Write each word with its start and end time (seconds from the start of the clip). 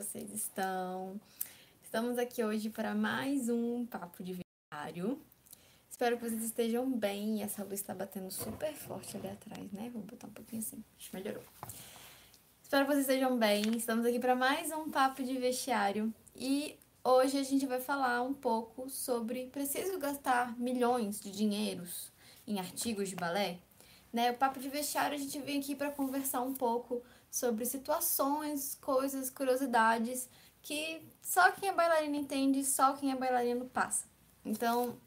vocês 0.00 0.32
estão? 0.32 1.20
Estamos 1.84 2.16
aqui 2.16 2.42
hoje 2.42 2.70
para 2.70 2.94
mais 2.94 3.50
um 3.50 3.84
papo 3.84 4.22
de 4.22 4.32
vestiário. 4.32 5.20
Espero 5.90 6.16
que 6.16 6.26
vocês 6.26 6.42
estejam 6.42 6.90
bem. 6.90 7.42
Essa 7.42 7.62
luz 7.62 7.80
está 7.80 7.92
batendo 7.92 8.30
super 8.30 8.72
forte 8.72 9.18
ali 9.18 9.28
atrás, 9.28 9.70
né? 9.72 9.90
Vou 9.92 10.00
botar 10.00 10.26
um 10.26 10.30
pouquinho 10.30 10.62
assim. 10.62 10.82
Acho 10.98 11.10
que 11.10 11.16
melhorou. 11.16 11.42
Espero 12.62 12.86
que 12.86 12.92
vocês 12.92 13.06
estejam 13.06 13.38
bem. 13.38 13.76
Estamos 13.76 14.06
aqui 14.06 14.18
para 14.18 14.34
mais 14.34 14.72
um 14.72 14.90
papo 14.90 15.22
de 15.22 15.36
vestiário 15.36 16.10
e 16.34 16.78
hoje 17.04 17.36
a 17.36 17.42
gente 17.42 17.66
vai 17.66 17.78
falar 17.78 18.22
um 18.22 18.32
pouco 18.32 18.88
sobre 18.88 19.48
preciso 19.48 19.98
gastar 19.98 20.58
milhões 20.58 21.20
de 21.20 21.30
dinheiros 21.30 22.10
em 22.46 22.58
artigos 22.58 23.10
de 23.10 23.16
balé? 23.16 23.58
Né? 24.10 24.30
O 24.30 24.34
papo 24.34 24.58
de 24.58 24.70
vestiário 24.70 25.14
a 25.14 25.20
gente 25.20 25.38
vem 25.40 25.58
aqui 25.60 25.76
para 25.76 25.90
conversar 25.90 26.40
um 26.40 26.54
pouco 26.54 27.02
sobre 27.02 27.19
situações, 27.30 28.76
coisas, 28.80 29.30
curiosidades 29.30 30.28
que 30.62 31.02
só 31.22 31.50
quem 31.52 31.68
é 31.68 31.72
bailarina 31.72 32.16
entende, 32.16 32.64
só 32.64 32.92
quem 32.94 33.12
é 33.12 33.16
bailarino 33.16 33.66
passa. 33.66 34.04
Então, 34.44 34.98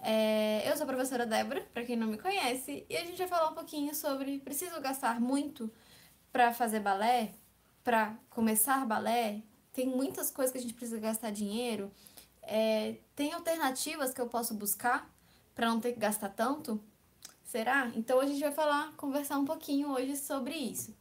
é, 0.00 0.70
eu 0.70 0.76
sou 0.76 0.84
a 0.84 0.86
professora 0.86 1.26
Débora, 1.26 1.66
para 1.72 1.84
quem 1.84 1.96
não 1.96 2.06
me 2.06 2.18
conhece, 2.18 2.86
e 2.88 2.96
a 2.96 3.04
gente 3.04 3.18
vai 3.18 3.28
falar 3.28 3.50
um 3.50 3.54
pouquinho 3.54 3.94
sobre 3.94 4.38
preciso 4.38 4.80
gastar 4.80 5.20
muito 5.20 5.70
para 6.32 6.52
fazer 6.52 6.80
balé, 6.80 7.32
para 7.82 8.16
começar 8.30 8.86
balé. 8.86 9.42
Tem 9.72 9.86
muitas 9.86 10.30
coisas 10.30 10.52
que 10.52 10.58
a 10.58 10.60
gente 10.60 10.74
precisa 10.74 10.98
gastar 10.98 11.30
dinheiro. 11.30 11.90
É, 12.42 12.96
tem 13.14 13.32
alternativas 13.32 14.12
que 14.12 14.20
eu 14.20 14.28
posso 14.28 14.54
buscar 14.54 15.10
para 15.54 15.68
não 15.68 15.80
ter 15.80 15.92
que 15.92 15.98
gastar 15.98 16.30
tanto? 16.30 16.80
Será? 17.44 17.90
Então 17.94 18.20
a 18.20 18.26
gente 18.26 18.40
vai 18.40 18.52
falar, 18.52 18.92
conversar 18.96 19.38
um 19.38 19.44
pouquinho 19.44 19.90
hoje 19.90 20.16
sobre 20.16 20.54
isso. 20.54 20.94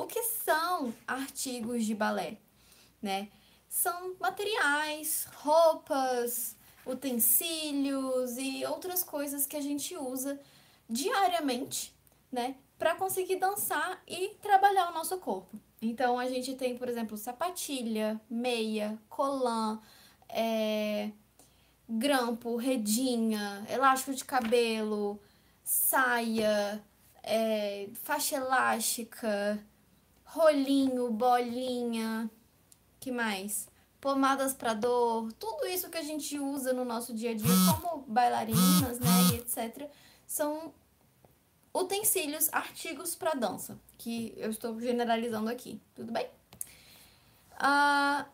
O 0.00 0.06
que 0.06 0.22
são 0.22 0.94
artigos 1.06 1.84
de 1.84 1.94
balé? 1.94 2.38
Né? 3.02 3.28
São 3.68 4.16
materiais, 4.18 5.28
roupas, 5.34 6.56
utensílios 6.86 8.38
e 8.38 8.64
outras 8.64 9.04
coisas 9.04 9.44
que 9.44 9.58
a 9.58 9.60
gente 9.60 9.94
usa 9.94 10.40
diariamente, 10.88 11.94
né, 12.32 12.56
para 12.78 12.94
conseguir 12.94 13.36
dançar 13.36 14.02
e 14.08 14.30
trabalhar 14.40 14.88
o 14.88 14.94
nosso 14.94 15.18
corpo. 15.18 15.60
Então 15.82 16.18
a 16.18 16.26
gente 16.30 16.54
tem, 16.54 16.78
por 16.78 16.88
exemplo, 16.88 17.18
sapatilha, 17.18 18.18
meia, 18.30 18.98
colã, 19.06 19.78
é, 20.30 21.10
grampo, 21.86 22.56
redinha, 22.56 23.66
elástico 23.68 24.14
de 24.14 24.24
cabelo, 24.24 25.20
saia, 25.62 26.82
é, 27.22 27.90
faixa 28.02 28.36
elástica, 28.36 29.62
rolinho, 30.30 31.10
bolinha, 31.10 32.30
que 33.00 33.10
mais? 33.10 33.68
Pomadas 34.00 34.54
para 34.54 34.74
dor, 34.74 35.32
tudo 35.32 35.66
isso 35.66 35.90
que 35.90 35.98
a 35.98 36.02
gente 36.02 36.38
usa 36.38 36.72
no 36.72 36.84
nosso 36.84 37.12
dia 37.12 37.32
a 37.32 37.34
dia 37.34 37.50
como 37.80 38.02
bailarinas, 38.06 38.98
né, 38.98 39.08
e 39.32 39.36
etc, 39.36 39.90
são 40.26 40.72
utensílios, 41.74 42.48
artigos 42.52 43.14
para 43.14 43.32
dança, 43.34 43.78
que 43.98 44.32
eu 44.36 44.50
estou 44.50 44.80
generalizando 44.80 45.50
aqui, 45.50 45.80
tudo 45.94 46.12
bem? 46.12 46.28
Ah, 47.58 48.24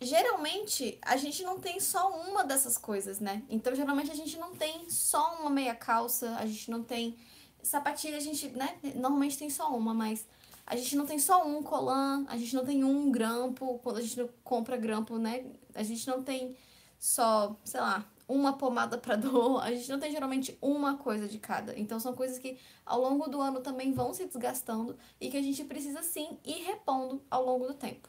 geralmente 0.00 0.98
a 1.00 1.16
gente 1.16 1.42
não 1.44 1.58
tem 1.58 1.80
só 1.80 2.10
uma 2.10 2.44
dessas 2.44 2.76
coisas, 2.76 3.20
né? 3.20 3.42
Então 3.48 3.74
geralmente 3.74 4.10
a 4.10 4.14
gente 4.14 4.36
não 4.36 4.54
tem 4.54 4.90
só 4.90 5.38
uma 5.40 5.48
meia 5.48 5.74
calça, 5.74 6.36
a 6.36 6.44
gente 6.44 6.70
não 6.70 6.82
tem 6.82 7.16
sapatilha, 7.62 8.18
a 8.18 8.20
gente, 8.20 8.48
né? 8.48 8.78
Normalmente 8.94 9.38
tem 9.38 9.48
só 9.48 9.74
uma, 9.74 9.94
mas 9.94 10.26
a 10.66 10.76
gente 10.76 10.96
não 10.96 11.06
tem 11.06 11.18
só 11.18 11.46
um 11.46 11.62
colan, 11.62 12.24
a 12.28 12.36
gente 12.36 12.54
não 12.54 12.64
tem 12.64 12.84
um 12.84 13.10
grampo, 13.10 13.78
quando 13.82 13.98
a 13.98 14.02
gente 14.02 14.28
compra 14.42 14.76
grampo, 14.76 15.18
né? 15.18 15.44
A 15.74 15.82
gente 15.82 16.06
não 16.06 16.22
tem 16.22 16.56
só, 16.98 17.54
sei 17.64 17.80
lá, 17.80 18.10
uma 18.26 18.56
pomada 18.56 18.96
para 18.96 19.16
dor, 19.16 19.62
a 19.62 19.70
gente 19.70 19.90
não 19.90 20.00
tem 20.00 20.10
geralmente 20.10 20.56
uma 20.62 20.96
coisa 20.96 21.28
de 21.28 21.38
cada. 21.38 21.78
Então 21.78 22.00
são 22.00 22.14
coisas 22.14 22.38
que 22.38 22.58
ao 22.84 23.00
longo 23.00 23.28
do 23.28 23.40
ano 23.40 23.60
também 23.60 23.92
vão 23.92 24.14
se 24.14 24.24
desgastando 24.24 24.98
e 25.20 25.30
que 25.30 25.36
a 25.36 25.42
gente 25.42 25.62
precisa 25.64 26.02
sim 26.02 26.38
ir 26.44 26.64
repondo 26.64 27.22
ao 27.30 27.44
longo 27.44 27.66
do 27.66 27.74
tempo. 27.74 28.08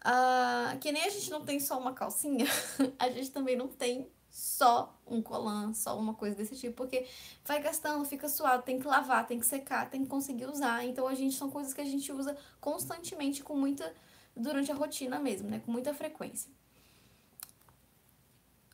Ah, 0.00 0.76
que 0.80 0.92
nem 0.92 1.02
a 1.02 1.08
gente 1.08 1.30
não 1.30 1.44
tem 1.44 1.58
só 1.58 1.78
uma 1.78 1.94
calcinha, 1.94 2.46
a 2.98 3.08
gente 3.08 3.30
também 3.30 3.56
não 3.56 3.68
tem 3.68 4.06
só 4.34 4.98
um 5.06 5.22
colan, 5.22 5.72
só 5.72 5.96
uma 5.96 6.12
coisa 6.12 6.34
desse 6.34 6.56
tipo, 6.56 6.74
porque 6.74 7.06
vai 7.44 7.62
gastando, 7.62 8.04
fica 8.04 8.28
suado, 8.28 8.64
tem 8.64 8.80
que 8.80 8.86
lavar, 8.86 9.24
tem 9.28 9.38
que 9.38 9.46
secar, 9.46 9.88
tem 9.88 10.02
que 10.02 10.08
conseguir 10.08 10.46
usar. 10.46 10.84
Então 10.84 11.06
a 11.06 11.14
gente 11.14 11.36
são 11.36 11.48
coisas 11.48 11.72
que 11.72 11.80
a 11.80 11.84
gente 11.84 12.10
usa 12.10 12.36
constantemente 12.60 13.44
com 13.44 13.54
muita 13.54 13.94
durante 14.36 14.72
a 14.72 14.74
rotina 14.74 15.20
mesmo, 15.20 15.48
né, 15.48 15.62
com 15.64 15.70
muita 15.70 15.94
frequência. 15.94 16.50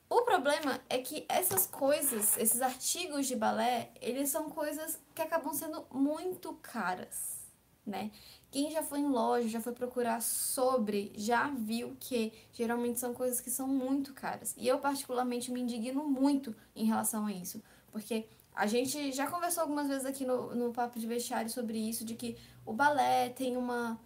O 0.09 0.23
problema 0.23 0.81
é 0.89 0.97
que 0.99 1.27
essas 1.29 1.67
coisas, 1.67 2.39
esses 2.39 2.63
artigos 2.63 3.27
de 3.27 3.37
balé, 3.37 3.93
eles 4.01 4.31
são 4.31 4.49
coisas 4.49 4.99
que 5.15 5.21
acabam 5.21 5.53
sendo 5.53 5.87
muito 5.93 6.55
caras, 6.55 7.40
né? 7.87 8.11
Quem 8.51 8.71
já 8.71 8.83
foi 8.83 9.01
em 9.01 9.09
loja, 9.09 9.49
já 9.49 9.61
foi 9.61 9.73
procurar 9.73 10.21
sobre, 10.21 11.13
já 11.15 11.49
viu 11.51 11.97
que 12.01 12.33
geralmente 12.53 12.99
são 12.99 13.15
coisas 13.15 13.41
que 13.41 13.51
são 13.51 13.69
muito 13.69 14.13
caras. 14.13 14.55
E 14.57 14.67
eu, 14.67 14.79
particularmente, 14.79 15.53
me 15.53 15.61
indigno 15.61 16.05
muito 16.05 16.55
em 16.75 16.85
relação 16.85 17.27
a 17.27 17.33
isso. 17.33 17.63
Porque 17.93 18.27
a 18.55 18.67
gente 18.67 19.13
já 19.13 19.27
conversou 19.31 19.63
algumas 19.63 19.89
vezes 19.89 20.05
aqui 20.05 20.25
no, 20.25 20.55
no 20.55 20.73
Papo 20.73 20.99
de 20.99 21.07
Vestiário 21.07 21.51
sobre 21.51 21.79
isso, 21.79 22.05
de 22.05 22.15
que 22.15 22.37
o 22.67 22.73
balé 22.73 23.29
tem 23.31 23.57
uma, 23.57 23.99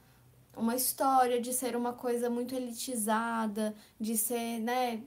uma 0.56 0.76
história 0.76 1.40
de 1.40 1.52
ser 1.52 1.74
uma 1.74 1.92
coisa 1.92 2.30
muito 2.30 2.54
elitizada, 2.54 3.74
de 3.98 4.16
ser, 4.16 4.60
né, 4.60 5.02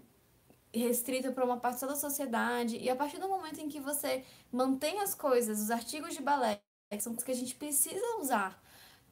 restrita 0.73 1.31
para 1.31 1.45
uma 1.45 1.57
parte 1.57 1.85
da 1.85 1.95
sociedade. 1.95 2.77
E 2.77 2.89
a 2.89 2.95
partir 2.95 3.19
do 3.19 3.29
momento 3.29 3.59
em 3.59 3.69
que 3.69 3.79
você 3.79 4.23
mantém 4.51 4.99
as 4.99 5.13
coisas, 5.15 5.61
os 5.61 5.71
artigos 5.71 6.13
de 6.13 6.21
balé, 6.21 6.61
são 6.99 7.13
que 7.15 7.31
a 7.31 7.35
gente 7.35 7.55
precisa 7.55 8.17
usar 8.19 8.61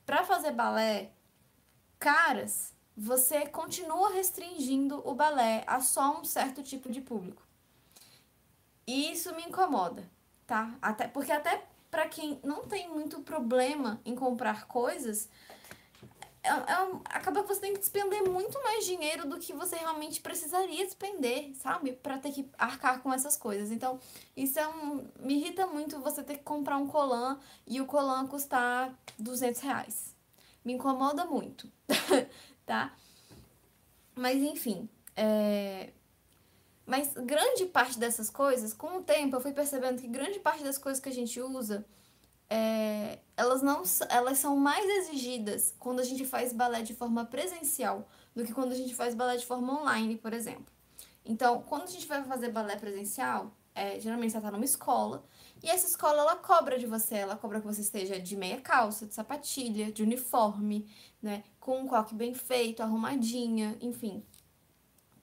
para 0.06 0.24
fazer 0.24 0.52
balé 0.52 1.12
caras, 2.00 2.74
você 2.96 3.46
continua 3.48 4.14
restringindo 4.14 5.02
o 5.06 5.14
balé 5.14 5.64
a 5.68 5.82
só 5.82 6.20
um 6.20 6.24
certo 6.24 6.64
tipo 6.64 6.90
de 6.90 7.02
público. 7.02 7.42
E 8.88 9.12
isso 9.12 9.36
me 9.36 9.44
incomoda, 9.44 10.10
tá? 10.46 10.74
Até 10.82 11.08
porque 11.08 11.32
até 11.32 11.66
para 11.92 12.08
quem 12.08 12.40
não 12.44 12.66
tem 12.66 12.90
muito 12.90 13.22
problema 13.22 14.00
em 14.06 14.16
comprar 14.16 14.68
coisas, 14.68 15.28
é, 16.46 16.50
é, 16.50 17.00
acaba 17.06 17.42
que 17.42 17.48
você 17.48 17.60
tem 17.60 17.74
que 17.74 17.80
despender 17.80 18.24
muito 18.30 18.62
mais 18.62 18.86
dinheiro 18.86 19.28
do 19.28 19.40
que 19.40 19.52
você 19.52 19.76
realmente 19.76 20.22
precisaria 20.22 20.86
despender, 20.86 21.56
sabe? 21.56 21.94
Para 21.94 22.20
ter 22.20 22.32
que 22.32 22.48
arcar 22.58 23.02
com 23.02 23.12
essas 23.12 23.36
coisas. 23.36 23.72
Então, 23.72 24.00
isso 24.38 24.60
é 24.60 24.68
um, 24.68 25.08
me 25.20 25.36
irrita 25.36 25.66
muito 25.66 26.00
você 26.00 26.24
ter 26.24 26.38
que 26.38 26.44
comprar 26.44 26.78
um 26.78 26.88
colan 26.88 27.40
e 27.66 27.82
o 27.82 27.86
colan 27.86 28.28
custar 28.28 28.94
200 29.18 29.62
reais. 29.62 30.16
Me 30.64 30.74
incomoda 30.74 31.26
muito, 31.26 31.68
tá? 32.66 32.94
Mas, 34.16 34.38
enfim, 34.42 34.88
é... 35.16 35.92
Mas 36.86 37.12
grande 37.14 37.66
parte 37.66 37.98
dessas 37.98 38.30
coisas, 38.30 38.72
com 38.72 38.98
o 38.98 39.04
tempo, 39.04 39.36
eu 39.36 39.42
fui 39.42 39.52
percebendo 39.52 40.00
que 40.00 40.08
grande 40.08 40.38
parte 40.40 40.64
das 40.64 40.78
coisas 40.78 41.02
que 41.02 41.10
a 41.10 41.14
gente 41.14 41.42
usa 41.42 41.84
é, 42.50 43.20
elas 43.36 43.62
não 43.62 43.84
elas 44.10 44.38
são 44.38 44.56
mais 44.56 44.86
exigidas 44.86 45.74
quando 45.80 46.00
a 46.00 46.04
gente 46.04 46.26
faz 46.26 46.54
balé 46.54 46.82
de 46.82 46.94
forma 46.94 47.26
presencial 47.26 48.08
do 48.36 48.44
que 48.44 48.54
quando 48.54 48.72
a 48.72 48.76
gente 48.76 48.94
faz 48.94 49.16
balé 49.16 49.38
de 49.38 49.46
forma 49.46 49.82
online, 49.82 50.18
por 50.18 50.34
exemplo. 50.34 50.74
Então, 51.24 51.62
quando 51.64 51.84
a 51.84 51.92
gente 51.92 52.06
vai 52.08 52.24
fazer 52.24 52.52
balé 52.52 52.76
presencial, 52.76 53.52
é, 53.74 54.00
geralmente 54.00 54.32
você 54.32 54.38
está 54.38 54.52
numa 54.52 54.64
escola, 54.64 55.26
e 55.64 55.70
essa 55.70 55.88
escola 55.88 56.22
ela 56.22 56.36
cobra 56.36 56.78
de 56.78 56.86
você, 56.86 57.16
ela 57.16 57.36
cobra 57.36 57.60
que 57.60 57.66
você 57.66 57.82
esteja 57.82 58.20
de 58.20 58.36
meia 58.36 58.62
calça, 58.62 59.06
de 59.06 59.14
sapatilha, 59.14 59.92
de 59.92 60.04
uniforme, 60.04 60.88
né, 61.22 61.44
com 61.60 61.80
um 61.80 61.88
coque 61.88 62.14
bem 62.14 62.34
feito, 62.34 62.84
arrumadinha, 62.84 63.76
enfim. 63.82 64.24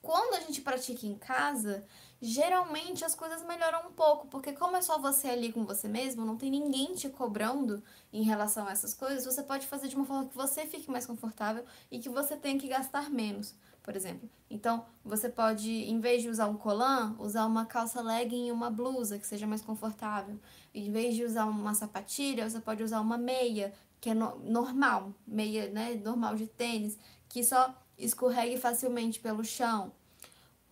Quando 0.01 0.35
a 0.35 0.41
gente 0.41 0.61
pratica 0.61 1.07
em 1.07 1.15
casa, 1.17 1.87
geralmente 2.25 3.05
as 3.05 3.17
coisas 3.17 3.45
melhoram 3.45 3.89
um 3.89 3.93
pouco, 3.93 4.29
porque 4.29 4.53
como 4.53 4.77
é 4.77 4.81
só 4.81 4.97
você 4.97 5.27
ali 5.27 5.53
com 5.53 5.65
você 5.65 5.89
mesmo, 5.89 6.25
não 6.25 6.37
tem 6.37 6.53
ninguém 6.53 6.95
te 6.95 7.09
cobrando 7.09 7.83
em 8.13 8.23
relação 8.23 8.69
a 8.69 8.71
essas 8.71 8.95
coisas, 8.95 9.25
você 9.25 9.43
pode 9.43 9.67
fazer 9.67 9.89
de 9.89 9.97
uma 9.97 10.05
forma 10.05 10.29
que 10.29 10.37
você 10.37 10.65
fique 10.65 10.89
mais 10.89 11.05
confortável 11.05 11.65
e 11.91 11.99
que 11.99 12.09
você 12.09 12.37
tenha 12.37 12.57
que 12.57 12.69
gastar 12.69 13.11
menos, 13.11 13.57
por 13.83 13.97
exemplo. 13.97 14.31
Então, 14.49 14.87
você 15.05 15.29
pode, 15.29 15.69
em 15.69 15.99
vez 15.99 16.23
de 16.23 16.29
usar 16.29 16.47
um 16.47 16.57
colan, 16.57 17.17
usar 17.19 17.45
uma 17.45 17.67
calça 17.67 18.01
legging 18.01 18.47
e 18.47 18.53
uma 18.53 18.71
blusa 18.71 19.19
que 19.19 19.27
seja 19.27 19.47
mais 19.47 19.61
confortável. 19.61 20.39
Em 20.73 20.93
vez 20.93 21.17
de 21.17 21.25
usar 21.25 21.47
uma 21.47 21.75
sapatilha, 21.75 22.49
você 22.49 22.61
pode 22.61 22.85
usar 22.85 23.01
uma 23.01 23.19
meia, 23.19 23.73
que 24.01 24.11
é 24.11 24.15
no 24.15 24.39
normal, 24.39 25.13
meia, 25.27 25.69
né, 25.71 25.97
normal 25.97 26.37
de 26.37 26.47
tênis, 26.47 26.97
que 27.29 27.43
só 27.43 27.75
escorregue 27.99 28.59
facilmente 28.59 29.19
pelo 29.19 29.43
chão 29.43 29.93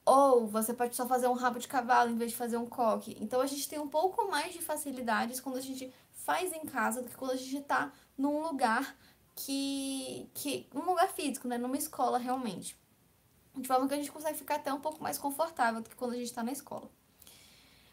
ou 0.05 0.47
você 0.47 0.73
pode 0.73 0.97
só 0.97 1.06
fazer 1.06 1.29
um 1.29 1.35
rabo 1.35 1.58
de 1.58 1.69
cavalo 1.69 2.11
em 2.11 2.17
vez 2.17 2.32
de 2.32 2.37
fazer 2.37 2.56
um 2.56 2.67
coque. 2.67 3.17
Então 3.20 3.41
a 3.41 3.47
gente 3.47 3.69
tem 3.69 3.79
um 3.79 3.88
pouco 3.88 4.31
mais 4.31 4.52
de 4.52 4.61
facilidades 4.61 5.41
quando 5.41 5.56
a 5.56 5.61
gente 5.61 5.93
faz 6.12 6.52
em 6.52 6.64
casa 6.67 7.02
do 7.02 7.08
que 7.08 7.17
quando 7.17 7.32
a 7.32 7.37
gente 7.37 7.56
está 7.56 7.93
num 8.17 8.43
lugar 8.43 8.97
que 9.35 10.29
que, 10.35 10.69
um 10.75 10.81
lugar 10.81 11.08
físico, 11.08 11.49
né? 11.49 11.58
Numa 11.58 11.76
escola 11.76 12.19
realmente. 12.19 12.79
De 13.56 13.67
forma 13.67 13.88
que 13.88 13.94
a 13.94 13.97
gente 13.97 14.12
consegue 14.12 14.38
ficar 14.38 14.56
até 14.56 14.73
um 14.73 14.81
pouco 14.81 15.02
mais 15.02 15.19
confortável 15.19 15.81
do 15.81 15.88
que 15.88 15.97
quando 15.97 16.12
a 16.12 16.17
gente 16.17 16.26
está 16.26 16.43
na 16.43 16.53
escola. 16.53 16.91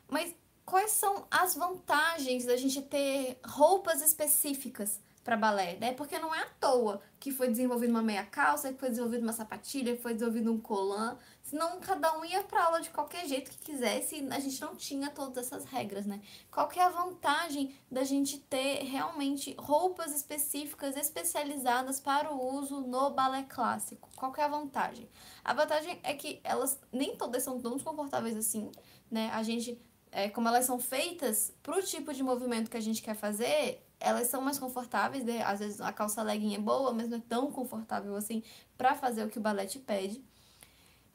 Mas 0.07 0.33
quais 0.65 0.91
são 0.91 1.25
as 1.31 1.55
vantagens 1.55 2.45
da 2.45 2.55
gente 2.55 2.81
ter 2.81 3.39
roupas 3.45 4.01
específicas 4.01 4.99
para 5.27 5.35
balé, 5.35 5.75
né? 5.75 5.91
Porque 5.91 6.17
não 6.17 6.33
é 6.33 6.39
à 6.39 6.45
toa 6.57 7.01
que 7.19 7.33
foi 7.33 7.49
desenvolvido 7.49 7.89
uma 7.89 8.01
meia 8.01 8.23
calça, 8.23 8.71
que 8.71 8.79
foi 8.79 8.87
desenvolvido 8.87 9.23
uma 9.23 9.33
sapatilha, 9.33 9.93
que 9.93 10.01
foi 10.01 10.13
desenvolvido 10.13 10.53
um 10.53 10.57
colã, 10.57 11.17
senão 11.43 11.81
cada 11.81 12.17
um 12.17 12.23
ia 12.23 12.43
para 12.43 12.63
aula 12.63 12.79
de 12.79 12.89
qualquer 12.91 13.27
jeito 13.27 13.51
que 13.51 13.57
quisesse 13.57 14.21
e 14.21 14.27
a 14.31 14.39
gente 14.39 14.61
não 14.61 14.73
tinha 14.73 15.09
todas 15.09 15.45
essas 15.45 15.65
regras, 15.65 16.05
né? 16.05 16.21
Qual 16.49 16.69
que 16.69 16.79
é 16.79 16.83
a 16.83 16.87
vantagem 16.87 17.75
da 17.91 18.05
gente 18.05 18.37
ter 18.37 18.85
realmente 18.85 19.53
roupas 19.59 20.15
específicas, 20.15 20.95
especializadas 20.95 21.99
para 21.99 22.33
o 22.33 22.55
uso 22.55 22.79
no 22.79 23.09
balé 23.09 23.43
clássico? 23.49 24.07
Qual 24.15 24.31
que 24.31 24.39
é 24.39 24.45
a 24.45 24.47
vantagem? 24.47 25.09
A 25.43 25.53
vantagem 25.53 25.99
é 26.03 26.13
que 26.13 26.39
elas 26.41 26.79
nem 26.89 27.17
todas 27.17 27.43
são 27.43 27.59
tão 27.59 27.77
confortáveis 27.77 28.37
assim, 28.37 28.71
né? 29.11 29.29
A 29.33 29.43
gente 29.43 29.77
é, 30.09 30.29
como 30.29 30.47
elas 30.47 30.63
são 30.63 30.79
feitas 30.79 31.53
para 31.61 31.77
o 31.77 31.81
tipo 31.83 32.13
de 32.13 32.23
movimento 32.23 32.71
que 32.71 32.77
a 32.77 32.81
gente 32.81 33.01
quer 33.01 33.13
fazer, 33.13 33.85
elas 33.99 34.27
são 34.27 34.41
mais 34.41 34.59
confortáveis, 34.59 35.23
né? 35.23 35.43
às 35.43 35.59
vezes 35.59 35.81
a 35.81 35.91
calça 35.91 36.21
legging 36.21 36.55
é 36.55 36.59
boa, 36.59 36.93
mas 36.93 37.09
não 37.09 37.17
é 37.17 37.21
tão 37.27 37.51
confortável 37.51 38.15
assim 38.15 38.43
para 38.77 38.95
fazer 38.95 39.23
o 39.23 39.29
que 39.29 39.39
o 39.39 39.41
balé 39.41 39.65
te 39.65 39.79
pede. 39.79 40.23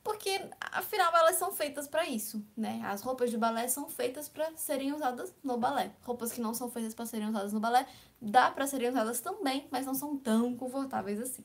Porque 0.03 0.41
afinal 0.61 1.15
elas 1.17 1.37
são 1.37 1.53
feitas 1.53 1.87
para 1.87 2.05
isso, 2.05 2.45
né? 2.57 2.83
As 2.85 3.03
roupas 3.03 3.31
de 3.31 3.39
balé 3.39 3.69
são 3.69 3.89
feitas 3.89 4.29
para 4.29 4.51
serem 4.57 4.93
usadas 4.93 5.33
no 5.45 5.57
balé. 5.57 5.95
Roupas 6.03 6.33
que 6.33 6.41
não 6.41 6.55
são 6.55 6.69
feitas 6.69 6.93
para 6.93 7.07
serem 7.07 7.29
usadas 7.29 7.53
no 7.53 7.61
balé, 7.61 7.87
dá 8.21 8.51
para 8.51 8.67
serem 8.67 8.89
usadas 8.89 9.21
também, 9.21 9.69
mas 9.71 9.87
não 9.87 9.95
são 9.95 10.17
tão 10.17 10.57
confortáveis 10.57 11.21
assim. 11.21 11.45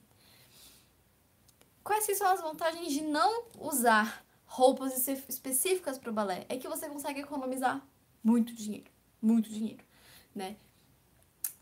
Quais 1.84 2.06
são 2.18 2.28
as 2.28 2.42
vantagens 2.42 2.92
de 2.92 3.01
não 3.01 3.45
usar 3.60 4.25
roupas 4.45 5.07
específicas 5.07 6.00
para 6.00 6.10
o 6.10 6.13
balé? 6.13 6.45
É 6.50 6.57
que 6.57 6.68
você 6.68 6.89
consegue 6.89 7.22
economizar 7.22 7.86
muito 8.24 8.54
dinheiro, 8.54 8.92
muito 9.22 9.50
dinheiro, 9.50 9.86
né? 10.34 10.57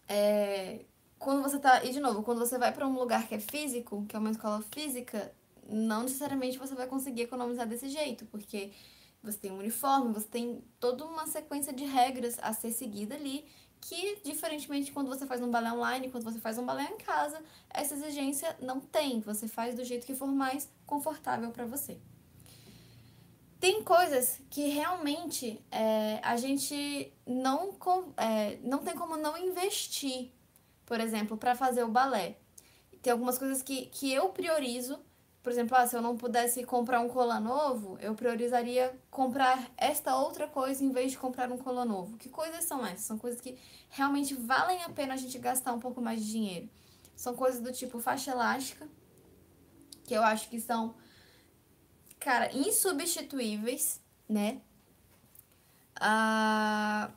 É, 0.07 0.85
quando 1.17 1.41
você 1.41 1.59
tá. 1.59 1.83
E 1.83 1.91
de 1.91 1.99
novo, 1.99 2.23
quando 2.23 2.39
você 2.39 2.57
vai 2.57 2.71
para 2.71 2.87
um 2.87 2.93
lugar 2.97 3.27
que 3.27 3.35
é 3.35 3.39
físico, 3.39 4.05
que 4.07 4.15
é 4.15 4.19
uma 4.19 4.31
escola 4.31 4.63
física, 4.71 5.33
não 5.67 6.03
necessariamente 6.03 6.57
você 6.57 6.75
vai 6.75 6.87
conseguir 6.87 7.23
economizar 7.23 7.67
desse 7.67 7.89
jeito, 7.89 8.25
porque 8.25 8.71
você 9.23 9.37
tem 9.37 9.51
um 9.51 9.57
uniforme, 9.57 10.13
você 10.13 10.27
tem 10.27 10.63
toda 10.79 11.03
uma 11.05 11.25
sequência 11.25 11.73
de 11.73 11.85
regras 11.85 12.37
a 12.41 12.53
ser 12.53 12.71
seguida 12.71 13.15
ali, 13.15 13.45
que, 13.81 14.19
diferentemente 14.23 14.91
quando 14.91 15.07
você 15.07 15.25
faz 15.25 15.41
um 15.41 15.49
balé 15.49 15.71
online, 15.71 16.09
quando 16.09 16.23
você 16.23 16.39
faz 16.39 16.57
um 16.57 16.65
balé 16.65 16.83
em 16.91 16.97
casa, 16.97 17.41
essa 17.69 17.93
exigência 17.95 18.55
não 18.61 18.79
tem. 18.79 19.19
Você 19.21 19.47
faz 19.47 19.75
do 19.75 19.83
jeito 19.83 20.05
que 20.05 20.15
for 20.15 20.27
mais 20.27 20.69
confortável 20.85 21.51
para 21.51 21.65
você. 21.65 21.99
Tem 23.59 23.83
coisas 23.83 24.39
que 24.49 24.67
realmente 24.69 25.63
é, 25.71 26.19
a 26.21 26.35
gente 26.35 27.11
não, 27.25 27.73
é, 28.17 28.57
não 28.63 28.79
tem 28.79 28.95
como 28.95 29.17
não 29.17 29.37
investir, 29.37 30.31
por 30.85 30.99
exemplo, 30.99 31.37
para 31.37 31.55
fazer 31.55 31.83
o 31.83 31.87
balé. 31.87 32.37
Tem 33.01 33.11
algumas 33.11 33.37
coisas 33.37 33.61
que, 33.61 33.85
que 33.87 34.11
eu 34.11 34.29
priorizo. 34.29 34.99
Por 35.41 35.51
exemplo, 35.51 35.77
ah, 35.77 35.85
se 35.85 35.95
eu 35.95 36.01
não 36.01 36.17
pudesse 36.17 36.63
comprar 36.63 36.99
um 36.99 37.07
colar 37.07 37.39
novo, 37.39 37.99
eu 38.01 38.15
priorizaria 38.15 38.99
comprar 39.11 39.71
esta 39.77 40.15
outra 40.17 40.47
coisa 40.47 40.83
em 40.83 40.91
vez 40.91 41.11
de 41.11 41.17
comprar 41.19 41.51
um 41.51 41.57
colar 41.57 41.85
novo. 41.85 42.17
Que 42.17 42.29
coisas 42.29 42.63
são 42.63 42.83
essas? 42.83 43.01
São 43.01 43.17
coisas 43.17 43.39
que 43.39 43.55
realmente 43.89 44.33
valem 44.33 44.83
a 44.83 44.89
pena 44.89 45.13
a 45.13 45.17
gente 45.17 45.37
gastar 45.37 45.71
um 45.73 45.79
pouco 45.79 46.01
mais 46.01 46.19
de 46.19 46.31
dinheiro. 46.31 46.69
São 47.15 47.35
coisas 47.35 47.61
do 47.61 47.71
tipo 47.71 47.99
faixa 47.99 48.31
elástica, 48.31 48.87
que 50.03 50.13
eu 50.15 50.23
acho 50.23 50.49
que 50.49 50.59
são 50.59 50.95
cara, 52.25 52.49
insubstituíveis, 52.57 54.01
né? 54.27 54.59
Ah, 56.01 57.11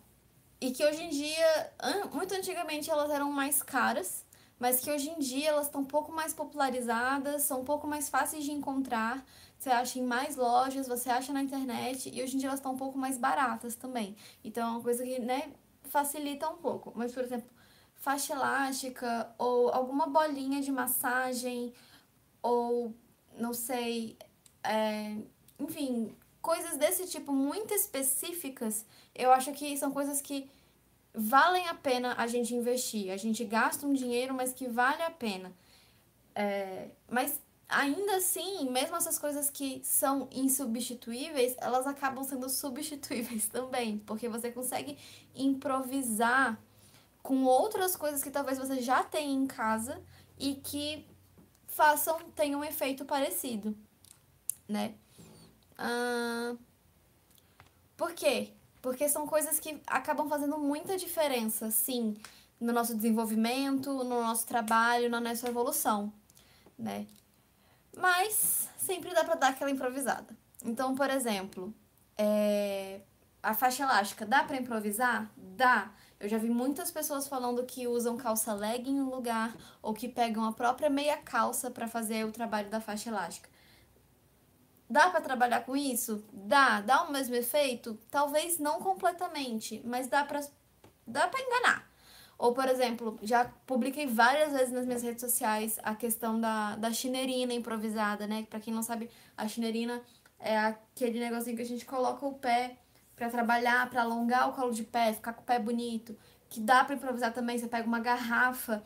e 0.60 0.70
que 0.70 0.84
hoje 0.84 1.02
em 1.02 1.08
dia, 1.08 1.72
muito 2.12 2.34
antigamente 2.34 2.90
elas 2.90 3.10
eram 3.10 3.32
mais 3.32 3.62
caras, 3.62 4.26
mas 4.58 4.80
que 4.80 4.90
hoje 4.90 5.08
em 5.08 5.18
dia 5.18 5.48
elas 5.48 5.64
estão 5.64 5.80
um 5.80 5.86
pouco 5.86 6.12
mais 6.12 6.34
popularizadas, 6.34 7.42
são 7.44 7.62
um 7.62 7.64
pouco 7.64 7.86
mais 7.86 8.10
fáceis 8.10 8.44
de 8.44 8.52
encontrar. 8.52 9.24
Você 9.58 9.70
acha 9.70 9.98
em 9.98 10.02
mais 10.04 10.36
lojas, 10.36 10.86
você 10.86 11.08
acha 11.08 11.32
na 11.32 11.42
internet, 11.42 12.10
e 12.14 12.22
hoje 12.22 12.36
em 12.36 12.38
dia 12.38 12.50
elas 12.50 12.60
estão 12.60 12.72
um 12.72 12.76
pouco 12.76 12.98
mais 12.98 13.16
baratas 13.16 13.74
também. 13.74 14.14
Então 14.44 14.68
é 14.68 14.70
uma 14.72 14.82
coisa 14.82 15.02
que, 15.04 15.18
né, 15.20 15.54
facilita 15.84 16.46
um 16.50 16.58
pouco. 16.58 16.92
Mas, 16.94 17.12
por 17.12 17.24
exemplo, 17.24 17.48
faixa 17.94 18.34
elástica, 18.34 19.34
ou 19.38 19.70
alguma 19.70 20.06
bolinha 20.06 20.60
de 20.60 20.70
massagem, 20.70 21.72
ou 22.42 22.94
não 23.38 23.54
sei, 23.54 24.18
é, 24.64 25.16
enfim, 25.58 26.14
coisas 26.40 26.76
desse 26.76 27.06
tipo 27.06 27.32
muito 27.32 27.74
específicas, 27.74 28.84
eu 29.14 29.30
acho 29.32 29.52
que 29.52 29.76
são 29.76 29.90
coisas 29.90 30.20
que 30.20 30.48
valem 31.14 31.66
a 31.68 31.74
pena 31.74 32.14
a 32.16 32.26
gente 32.26 32.54
investir. 32.54 33.10
A 33.10 33.16
gente 33.16 33.44
gasta 33.44 33.86
um 33.86 33.92
dinheiro, 33.92 34.34
mas 34.34 34.52
que 34.52 34.68
vale 34.68 35.02
a 35.02 35.10
pena. 35.10 35.52
É, 36.34 36.88
mas 37.10 37.40
ainda 37.68 38.16
assim, 38.16 38.70
mesmo 38.70 38.96
essas 38.96 39.18
coisas 39.18 39.50
que 39.50 39.80
são 39.84 40.28
insubstituíveis, 40.30 41.56
elas 41.58 41.86
acabam 41.86 42.24
sendo 42.24 42.48
substituíveis 42.48 43.46
também, 43.52 43.98
porque 43.98 44.28
você 44.28 44.50
consegue 44.50 44.96
improvisar 45.34 46.58
com 47.22 47.44
outras 47.44 47.96
coisas 47.96 48.22
que 48.22 48.30
talvez 48.30 48.58
você 48.58 48.80
já 48.80 49.02
tenha 49.02 49.32
em 49.32 49.46
casa 49.46 50.00
e 50.38 50.54
que 50.54 51.04
façam, 51.66 52.18
tenham 52.34 52.60
um 52.60 52.64
efeito 52.64 53.04
parecido 53.04 53.76
né? 54.68 54.94
Ah, 55.76 56.54
por 57.96 58.12
quê? 58.12 58.52
Porque 58.82 59.08
são 59.08 59.26
coisas 59.26 59.58
que 59.58 59.80
acabam 59.86 60.28
fazendo 60.28 60.58
muita 60.58 60.96
diferença, 60.96 61.70
sim, 61.70 62.16
no 62.60 62.72
nosso 62.72 62.94
desenvolvimento, 62.94 63.92
no 63.92 64.22
nosso 64.22 64.46
trabalho, 64.46 65.10
na 65.10 65.20
nossa 65.20 65.48
evolução, 65.48 66.12
né? 66.78 67.06
Mas 67.96 68.68
sempre 68.76 69.12
dá 69.12 69.24
para 69.24 69.34
dar 69.34 69.48
aquela 69.48 69.70
improvisada. 69.70 70.36
Então, 70.64 70.94
por 70.94 71.10
exemplo, 71.10 71.74
é... 72.16 73.00
a 73.42 73.54
faixa 73.54 73.82
elástica, 73.82 74.24
dá 74.24 74.44
para 74.44 74.56
improvisar? 74.56 75.30
Dá. 75.36 75.92
Eu 76.20 76.28
já 76.28 76.38
vi 76.38 76.50
muitas 76.50 76.90
pessoas 76.90 77.28
falando 77.28 77.64
que 77.64 77.86
usam 77.86 78.16
calça 78.16 78.52
legging 78.52 78.96
no 78.98 79.10
lugar 79.14 79.56
ou 79.80 79.94
que 79.94 80.08
pegam 80.08 80.44
a 80.44 80.52
própria 80.52 80.90
meia 80.90 81.16
calça 81.16 81.70
para 81.70 81.86
fazer 81.86 82.24
o 82.24 82.32
trabalho 82.32 82.68
da 82.70 82.80
faixa 82.80 83.10
elástica. 83.10 83.48
Dá 84.90 85.10
para 85.10 85.20
trabalhar 85.20 85.60
com 85.64 85.76
isso? 85.76 86.24
Dá. 86.32 86.80
Dá 86.80 87.02
o 87.02 87.12
mesmo 87.12 87.34
efeito? 87.34 87.98
Talvez 88.10 88.58
não 88.58 88.80
completamente, 88.80 89.82
mas 89.84 90.08
dá 90.08 90.24
para 90.24 90.40
dá 91.06 91.26
para 91.28 91.40
enganar. 91.40 91.88
Ou, 92.38 92.54
por 92.54 92.68
exemplo, 92.68 93.18
já 93.22 93.46
publiquei 93.66 94.06
várias 94.06 94.52
vezes 94.52 94.72
nas 94.72 94.86
minhas 94.86 95.02
redes 95.02 95.20
sociais 95.20 95.78
a 95.82 95.94
questão 95.94 96.40
da, 96.40 96.76
da 96.76 96.92
chineirina 96.92 97.52
improvisada, 97.52 98.26
né? 98.26 98.46
Para 98.48 98.60
quem 98.60 98.72
não 98.72 98.82
sabe, 98.82 99.10
a 99.36 99.48
chineirina 99.48 100.00
é 100.38 100.56
aquele 100.56 101.18
negocinho 101.18 101.56
que 101.56 101.62
a 101.62 101.66
gente 101.66 101.84
coloca 101.84 102.24
o 102.24 102.34
pé 102.34 102.76
para 103.16 103.28
trabalhar, 103.28 103.90
para 103.90 104.02
alongar 104.02 104.48
o 104.48 104.52
colo 104.52 104.72
de 104.72 104.84
pé, 104.84 105.12
ficar 105.12 105.32
com 105.32 105.42
o 105.42 105.44
pé 105.44 105.58
bonito. 105.58 106.16
Que 106.48 106.60
dá 106.60 106.84
para 106.84 106.94
improvisar 106.94 107.32
também. 107.32 107.58
Você 107.58 107.66
pega 107.66 107.86
uma 107.86 108.00
garrafa 108.00 108.82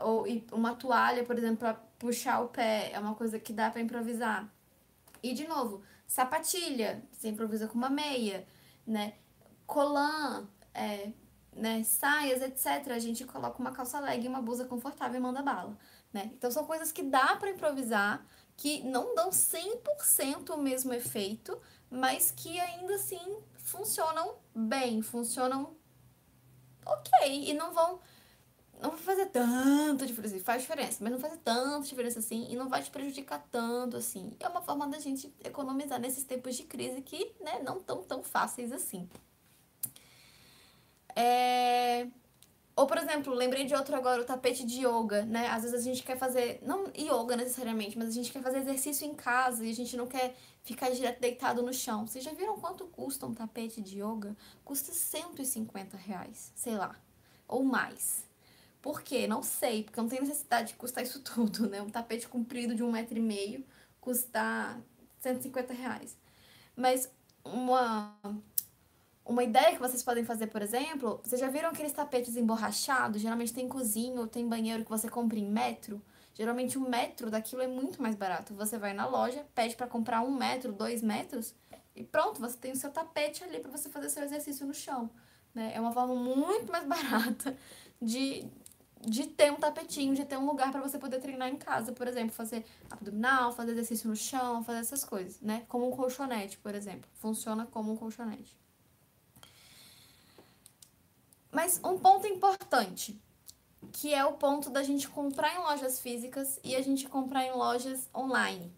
ou 0.00 0.26
uma 0.52 0.74
toalha, 0.74 1.24
por 1.24 1.38
exemplo, 1.38 1.58
para 1.58 1.74
puxar 1.98 2.40
o 2.40 2.48
pé. 2.48 2.90
É 2.92 2.98
uma 2.98 3.14
coisa 3.14 3.38
que 3.38 3.52
dá 3.52 3.70
para 3.70 3.80
improvisar. 3.80 4.48
E 5.22 5.34
de 5.34 5.46
novo, 5.46 5.82
sapatilha, 6.06 7.02
você 7.12 7.28
improvisa 7.28 7.66
com 7.68 7.76
uma 7.76 7.90
meia, 7.90 8.46
né? 8.86 9.14
Colã, 9.66 10.46
é, 10.72 11.12
né? 11.52 11.82
saias, 11.84 12.40
etc. 12.40 12.92
A 12.92 12.98
gente 12.98 13.24
coloca 13.24 13.58
uma 13.58 13.72
calça 13.72 14.00
leg 14.00 14.26
uma 14.26 14.40
blusa 14.40 14.64
confortável 14.64 15.18
e 15.18 15.22
manda 15.22 15.42
bala, 15.42 15.76
né? 16.12 16.30
Então 16.34 16.50
são 16.50 16.64
coisas 16.64 16.92
que 16.92 17.02
dá 17.02 17.36
para 17.36 17.50
improvisar, 17.50 18.24
que 18.56 18.82
não 18.82 19.14
dão 19.14 19.30
100% 19.30 20.50
o 20.50 20.56
mesmo 20.58 20.92
efeito, 20.92 21.60
mas 21.90 22.30
que 22.30 22.58
ainda 22.58 22.94
assim 22.94 23.38
funcionam 23.56 24.36
bem, 24.54 25.02
funcionam 25.02 25.76
ok 26.84 27.50
e 27.50 27.52
não 27.52 27.72
vão 27.72 28.00
não 28.80 28.90
vai 28.90 28.98
fazer 28.98 29.26
tanta 29.26 30.06
diferença. 30.06 30.38
Faz 30.40 30.62
diferença, 30.62 30.98
mas 31.00 31.12
não 31.12 31.18
faz 31.18 31.38
tanta 31.44 31.86
diferença 31.86 32.18
assim 32.18 32.46
e 32.50 32.56
não 32.56 32.68
vai 32.68 32.82
te 32.82 32.90
prejudicar 32.90 33.44
tanto 33.50 33.96
assim. 33.96 34.36
É 34.38 34.48
uma 34.48 34.62
forma 34.62 34.86
da 34.86 34.98
gente 34.98 35.32
economizar 35.44 36.00
nesses 36.00 36.24
tempos 36.24 36.56
de 36.56 36.64
crise 36.64 37.02
que, 37.02 37.32
né, 37.40 37.60
não 37.64 37.80
tão 37.80 38.02
tão 38.02 38.22
fáceis 38.22 38.72
assim. 38.72 39.08
É... 41.16 42.06
Ou, 42.76 42.86
por 42.86 42.96
exemplo, 42.96 43.34
lembrei 43.34 43.64
de 43.64 43.74
outro 43.74 43.96
agora, 43.96 44.22
o 44.22 44.24
tapete 44.24 44.64
de 44.64 44.86
yoga, 44.86 45.24
né? 45.24 45.48
Às 45.48 45.62
vezes 45.62 45.80
a 45.80 45.82
gente 45.82 46.04
quer 46.04 46.16
fazer, 46.16 46.60
não 46.62 46.92
yoga 46.96 47.34
necessariamente, 47.34 47.98
mas 47.98 48.08
a 48.08 48.12
gente 48.12 48.30
quer 48.30 48.40
fazer 48.40 48.58
exercício 48.58 49.04
em 49.04 49.14
casa 49.16 49.66
e 49.66 49.70
a 49.70 49.74
gente 49.74 49.96
não 49.96 50.06
quer 50.06 50.36
ficar 50.62 50.88
direto 50.90 51.18
deitado 51.20 51.60
no 51.60 51.72
chão. 51.72 52.06
Vocês 52.06 52.22
já 52.22 52.32
viram 52.32 52.60
quanto 52.60 52.86
custa 52.86 53.26
um 53.26 53.34
tapete 53.34 53.80
de 53.80 54.00
yoga? 54.00 54.36
Custa 54.64 54.92
150 54.92 55.96
reais, 55.96 56.52
sei 56.54 56.76
lá, 56.76 56.94
ou 57.48 57.64
mais 57.64 58.27
Por 58.80 59.02
quê? 59.02 59.26
Não 59.26 59.42
sei, 59.42 59.82
porque 59.82 60.00
não 60.00 60.08
tem 60.08 60.20
necessidade 60.20 60.68
de 60.68 60.74
custar 60.74 61.02
isso 61.02 61.20
tudo, 61.24 61.68
né? 61.68 61.82
Um 61.82 61.90
tapete 61.90 62.28
comprido 62.28 62.74
de 62.74 62.82
um 62.82 62.90
metro 62.90 63.16
e 63.18 63.20
meio 63.20 63.64
custar 64.00 64.80
150 65.20 65.72
reais. 65.74 66.16
Mas 66.76 67.10
uma, 67.44 68.16
uma 69.24 69.42
ideia 69.42 69.72
que 69.72 69.80
vocês 69.80 70.02
podem 70.02 70.24
fazer, 70.24 70.46
por 70.46 70.62
exemplo, 70.62 71.20
vocês 71.22 71.40
já 71.40 71.48
viram 71.48 71.70
aqueles 71.70 71.92
tapetes 71.92 72.36
emborrachados? 72.36 73.20
Geralmente 73.20 73.52
tem 73.52 73.68
cozinha 73.68 74.20
ou 74.20 74.26
tem 74.26 74.48
banheiro 74.48 74.84
que 74.84 74.90
você 74.90 75.08
compra 75.08 75.38
em 75.38 75.44
metro. 75.44 76.00
Geralmente 76.34 76.78
um 76.78 76.88
metro 76.88 77.30
daquilo 77.30 77.62
é 77.62 77.66
muito 77.66 78.00
mais 78.00 78.14
barato. 78.14 78.54
Você 78.54 78.78
vai 78.78 78.94
na 78.94 79.06
loja, 79.06 79.44
pede 79.54 79.74
para 79.74 79.88
comprar 79.88 80.22
um 80.22 80.30
metro, 80.30 80.72
dois 80.72 81.02
metros 81.02 81.54
e 81.98 82.04
pronto, 82.04 82.40
você 82.40 82.56
tem 82.56 82.70
o 82.70 82.76
seu 82.76 82.92
tapete 82.92 83.42
ali 83.42 83.58
para 83.58 83.72
você 83.72 83.88
fazer 83.88 84.08
seu 84.08 84.22
exercício 84.22 84.64
no 84.64 84.72
chão. 84.72 85.10
Né? 85.52 85.72
É 85.74 85.80
uma 85.80 85.90
forma 85.90 86.14
muito 86.14 86.70
mais 86.70 86.86
barata 86.86 87.56
de, 88.00 88.46
de 89.00 89.26
ter 89.26 89.52
um 89.52 89.56
tapetinho, 89.56 90.14
de 90.14 90.24
ter 90.24 90.36
um 90.36 90.46
lugar 90.46 90.72
para 90.72 90.80
você 90.80 90.98
poder 90.98 91.20
treinar 91.20 91.48
em 91.48 91.56
casa, 91.56 91.92
por 91.92 92.06
exemplo, 92.08 92.32
fazer 92.32 92.64
abdominal, 92.90 93.52
fazer 93.52 93.72
exercício 93.72 94.08
no 94.08 94.16
chão, 94.16 94.64
fazer 94.64 94.80
essas 94.80 95.04
coisas, 95.04 95.40
né? 95.40 95.64
Como 95.68 95.88
um 95.88 95.90
colchonete, 95.90 96.58
por 96.58 96.74
exemplo. 96.74 97.08
Funciona 97.14 97.66
como 97.66 97.92
um 97.92 97.96
colchonete. 97.96 98.56
Mas 101.50 101.80
um 101.82 101.98
ponto 101.98 102.26
importante, 102.26 103.20
que 103.92 104.12
é 104.12 104.24
o 104.24 104.34
ponto 104.34 104.70
da 104.70 104.82
gente 104.82 105.08
comprar 105.08 105.54
em 105.54 105.58
lojas 105.58 106.00
físicas 106.00 106.60
e 106.62 106.76
a 106.76 106.82
gente 106.82 107.08
comprar 107.08 107.44
em 107.44 107.52
lojas 107.52 108.08
online. 108.14 108.72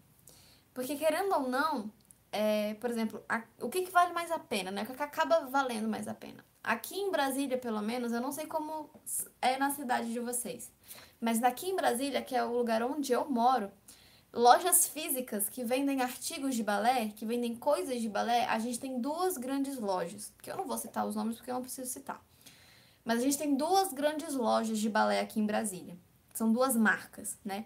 Porque 0.73 0.95
querendo 0.95 1.33
ou 1.33 1.49
não, 1.49 1.91
é, 2.31 2.75
por 2.75 2.89
exemplo, 2.89 3.23
a, 3.27 3.43
o 3.59 3.69
que, 3.69 3.81
que 3.81 3.91
vale 3.91 4.13
mais 4.13 4.31
a 4.31 4.39
pena, 4.39 4.71
né? 4.71 4.83
O 4.83 4.85
que, 4.85 5.03
acaba 5.03 5.41
valendo 5.47 5.87
mais 5.87 6.07
a 6.07 6.13
pena? 6.13 6.45
Aqui 6.63 6.95
em 6.95 7.11
Brasília, 7.11 7.57
pelo 7.57 7.81
menos, 7.81 8.13
eu 8.13 8.21
não 8.21 8.31
sei 8.31 8.45
como 8.45 8.89
é 9.41 9.57
na 9.57 9.71
cidade 9.71 10.11
de 10.13 10.19
vocês, 10.19 10.71
mas 11.19 11.39
daqui 11.39 11.69
em 11.69 11.75
Brasília, 11.75 12.21
que 12.21 12.35
é 12.35 12.43
o 12.43 12.55
lugar 12.55 12.81
onde 12.83 13.11
eu 13.11 13.29
moro, 13.29 13.71
lojas 14.31 14.87
físicas 14.87 15.49
que 15.49 15.63
vendem 15.63 16.01
artigos 16.01 16.55
de 16.55 16.63
balé, 16.63 17.09
que 17.09 17.25
vendem 17.25 17.55
coisas 17.55 18.01
de 18.01 18.07
balé, 18.07 18.45
a 18.45 18.59
gente 18.59 18.79
tem 18.79 19.01
duas 19.01 19.37
grandes 19.37 19.77
lojas, 19.77 20.33
que 20.41 20.49
eu 20.49 20.55
não 20.55 20.65
vou 20.65 20.77
citar 20.77 21.05
os 21.05 21.15
nomes 21.15 21.35
porque 21.35 21.51
eu 21.51 21.55
não 21.55 21.61
preciso 21.61 21.89
citar. 21.91 22.23
Mas 23.03 23.19
a 23.19 23.23
gente 23.23 23.37
tem 23.37 23.55
duas 23.55 23.91
grandes 23.91 24.35
lojas 24.35 24.77
de 24.77 24.89
balé 24.89 25.19
aqui 25.19 25.39
em 25.39 25.45
Brasília. 25.45 25.97
São 26.33 26.53
duas 26.53 26.75
marcas, 26.75 27.37
né? 27.43 27.65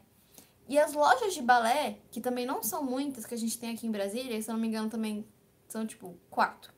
E 0.67 0.79
as 0.79 0.93
lojas 0.93 1.33
de 1.33 1.41
balé, 1.41 1.99
que 2.09 2.19
também 2.19 2.45
não 2.45 2.63
são 2.63 2.83
muitas 2.83 3.25
que 3.25 3.33
a 3.33 3.37
gente 3.37 3.57
tem 3.57 3.73
aqui 3.73 3.85
em 3.85 3.91
Brasília, 3.91 4.41
se 4.41 4.49
eu 4.49 4.53
não 4.53 4.59
me 4.59 4.67
engano 4.67 4.89
também 4.89 5.27
são 5.67 5.85
tipo 5.85 6.17
quatro. 6.29 6.73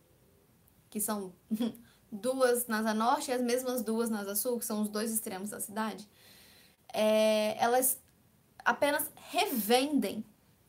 Que 0.89 0.99
são 0.99 1.33
duas 2.11 2.67
na 2.67 2.79
Asa 2.79 2.93
Norte 2.93 3.31
e 3.31 3.33
as 3.33 3.41
mesmas 3.41 3.81
duas 3.81 4.09
na 4.09 4.19
Asa 4.19 4.35
Sul, 4.35 4.59
que 4.59 4.65
são 4.65 4.81
os 4.81 4.89
dois 4.89 5.11
extremos 5.11 5.51
da 5.51 5.59
cidade, 5.59 6.07
é, 6.93 7.55
elas 7.63 7.99
apenas 8.63 9.09
revendem 9.15 10.25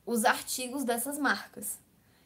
os 0.07 0.25
artigos 0.25 0.85
dessas 0.85 1.19
marcas. 1.19 1.79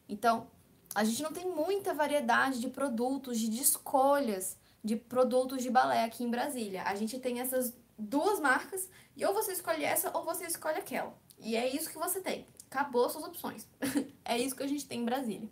Então, 0.08 0.46
a 0.94 1.04
gente 1.04 1.22
não 1.22 1.32
tem 1.32 1.48
muita 1.48 1.94
variedade 1.94 2.60
de 2.60 2.68
produtos, 2.68 3.38
de, 3.38 3.60
escolhas 3.60 4.56
de 4.84 4.96
produtos 4.96 5.62
de 5.62 5.70
balé 5.70 6.04
aqui 6.04 6.22
em 6.22 6.30
Brasília. 6.30 6.82
A 6.82 6.94
gente 6.94 7.18
tem 7.18 7.40
essas 7.40 7.72
duas 7.98 8.40
marcas 8.40 8.88
e 9.16 9.24
ou 9.24 9.34
você 9.34 9.52
escolhe 9.52 9.84
essa 9.84 10.16
ou 10.16 10.24
você 10.24 10.46
escolhe 10.46 10.78
aquela. 10.78 11.14
E 11.38 11.56
é 11.56 11.68
isso 11.68 11.90
que 11.90 11.98
você 11.98 12.20
tem. 12.20 12.46
Acabou 12.70 13.08
suas 13.10 13.24
opções. 13.24 13.66
é 14.24 14.38
isso 14.38 14.54
que 14.54 14.62
a 14.62 14.68
gente 14.68 14.86
tem 14.86 15.00
em 15.00 15.04
Brasília. 15.04 15.48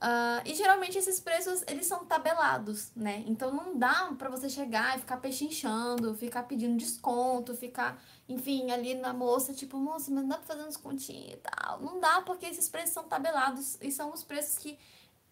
Uh, 0.00 0.40
e 0.46 0.54
geralmente 0.54 0.96
esses 0.96 1.20
preços 1.20 1.62
eles 1.68 1.84
são 1.84 2.06
tabelados, 2.06 2.90
né? 2.96 3.22
Então 3.26 3.52
não 3.52 3.76
dá 3.76 4.10
para 4.18 4.30
você 4.30 4.48
chegar 4.48 4.96
e 4.96 5.00
ficar 5.00 5.18
pechinchando, 5.18 6.14
ficar 6.14 6.44
pedindo 6.44 6.78
desconto, 6.78 7.54
ficar, 7.54 8.02
enfim, 8.26 8.70
ali 8.70 8.94
na 8.94 9.12
moça, 9.12 9.52
tipo, 9.52 9.76
moça, 9.76 10.10
mas 10.10 10.22
não 10.22 10.28
dá 10.30 10.36
pra 10.38 10.46
fazer 10.46 10.62
um 10.62 10.68
descontinho 10.68 11.34
e 11.34 11.36
tal. 11.36 11.82
Não 11.82 12.00
dá 12.00 12.22
porque 12.22 12.46
esses 12.46 12.66
preços 12.66 12.94
são 12.94 13.04
tabelados 13.04 13.76
e 13.82 13.92
são 13.92 14.10
os 14.10 14.24
preços 14.24 14.56
que 14.56 14.78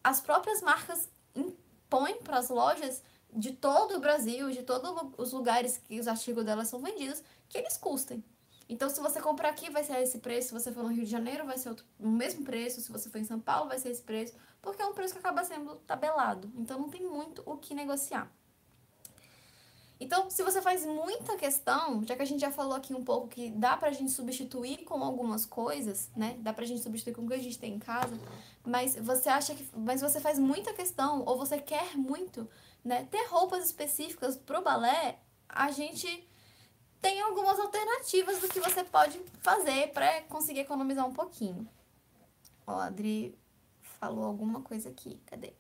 as 0.05 0.21
próprias 0.21 0.61
marcas 0.61 1.09
impõem 1.35 2.21
para 2.21 2.37
as 2.37 2.51
lojas 2.51 3.03
de 3.33 3.53
todo 3.53 3.97
o 3.97 4.01
Brasil, 4.01 4.51
de 4.51 4.63
todos 4.63 4.91
os 5.17 5.33
lugares 5.33 5.79
que 5.79 5.99
os 6.01 6.09
artigos 6.09 6.45
delas 6.45 6.69
são 6.69 6.81
vendidos, 6.81 7.23
que 7.49 7.59
eles 7.59 7.77
custem. 7.77 8.25
Então, 8.69 8.91
se 8.91 9.01
você 9.01 9.21
comprar 9.21 9.49
aqui, 9.49 9.71
vai 9.71 9.83
ser 9.83 10.01
esse 10.03 10.19
preço. 10.19 10.49
Se 10.49 10.55
você 10.55 10.71
for 10.71 10.83
no 10.83 10.91
Rio 10.91 11.05
de 11.05 11.11
Janeiro, 11.11 11.47
vai 11.47 11.57
ser 11.57 11.71
outro, 11.71 11.87
o 11.99 12.09
mesmo 12.09 12.45
preço. 12.45 12.81
Se 12.81 12.93
você 12.93 13.09
for 13.09 13.19
em 13.19 13.25
São 13.25 13.41
Paulo, 13.41 13.69
vai 13.69 13.79
ser 13.79 13.89
esse 13.89 14.03
preço 14.03 14.35
porque 14.61 14.83
é 14.83 14.87
um 14.87 14.93
preço 14.93 15.15
que 15.15 15.21
acaba 15.21 15.45
sendo 15.45 15.77
tabelado. 15.87 16.51
Então 16.57 16.79
não 16.79 16.89
tem 16.89 17.03
muito 17.03 17.43
o 17.47 17.57
que 17.57 17.75
negociar. 17.75 18.31
Então, 20.01 20.31
se 20.31 20.45
você 20.45 20.63
faz 20.63 20.87
muita 20.87 21.37
questão, 21.37 22.05
já 22.05 22.15
que 22.15 22.23
a 22.23 22.25
gente 22.25 22.41
já 22.41 22.53
falou 22.53 22.75
aqui 22.75 22.95
um 22.95 23.03
pouco 23.03 23.27
que 23.27 23.51
dá 23.51 23.77
pra 23.77 23.91
gente 23.91 24.13
substituir 24.13 24.85
com 24.85 25.03
algumas 25.03 25.45
coisas, 25.45 26.09
né? 26.15 26.37
Dá 26.39 26.53
pra 26.53 26.65
gente 26.65 26.83
substituir 26.83 27.15
com 27.15 27.23
o 27.23 27.29
que 27.29 27.35
a 27.35 27.43
gente 27.43 27.59
tem 27.59 27.75
em 27.75 27.79
casa, 27.81 28.17
mas 28.65 28.95
você 28.95 29.29
acha 29.29 29.55
que. 29.55 29.67
Mas 29.77 30.01
você 30.01 30.21
faz 30.21 30.39
muita 30.39 30.73
questão, 30.73 31.25
ou 31.27 31.37
você 31.37 31.61
quer 31.61 31.97
muito, 31.97 32.49
né? 32.85 33.09
Ter 33.11 33.27
roupas 33.27 33.65
específicas 33.65 34.37
pro 34.37 34.63
balé, 34.63 35.19
a 35.49 35.73
gente 35.73 36.29
tem 37.01 37.21
algumas 37.21 37.59
alternativas 37.59 38.39
do 38.41 38.49
que 38.49 38.61
você 38.61 38.85
pode 38.85 39.21
fazer 39.41 39.93
para 39.93 40.23
conseguir 40.23 40.61
economizar 40.61 41.07
um 41.07 41.13
pouquinho. 41.13 41.69
Ó, 42.67 42.79
Adri 42.79 43.37
falou 43.83 44.25
alguma 44.25 44.63
coisa 44.63 44.91
aqui. 44.91 45.21
Cadê? 45.27 45.58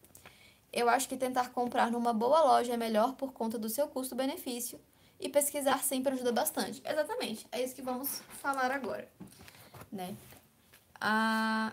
Eu 0.72 0.88
acho 0.88 1.08
que 1.08 1.16
tentar 1.16 1.50
comprar 1.50 1.90
numa 1.90 2.12
boa 2.12 2.42
loja 2.42 2.74
é 2.74 2.76
melhor 2.76 3.14
por 3.14 3.32
conta 3.32 3.58
do 3.58 3.68
seu 3.68 3.88
custo-benefício 3.88 4.80
e 5.18 5.28
pesquisar 5.28 5.82
sempre 5.82 6.12
ajuda 6.12 6.32
bastante. 6.32 6.82
Exatamente, 6.84 7.46
é 7.50 7.62
isso 7.62 7.74
que 7.74 7.82
vamos 7.82 8.20
falar 8.40 8.70
agora, 8.70 9.10
né? 9.90 10.14
Ah, 11.00 11.72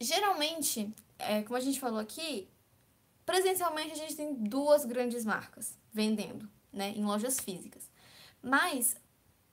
geralmente, 0.00 0.92
é, 1.18 1.42
como 1.42 1.56
a 1.56 1.60
gente 1.60 1.80
falou 1.80 1.98
aqui, 1.98 2.48
presencialmente 3.24 3.92
a 3.92 3.96
gente 3.96 4.14
tem 4.14 4.34
duas 4.34 4.84
grandes 4.84 5.24
marcas 5.24 5.76
vendendo, 5.92 6.48
né, 6.72 6.90
em 6.96 7.04
lojas 7.04 7.40
físicas. 7.40 7.90
Mas 8.42 8.96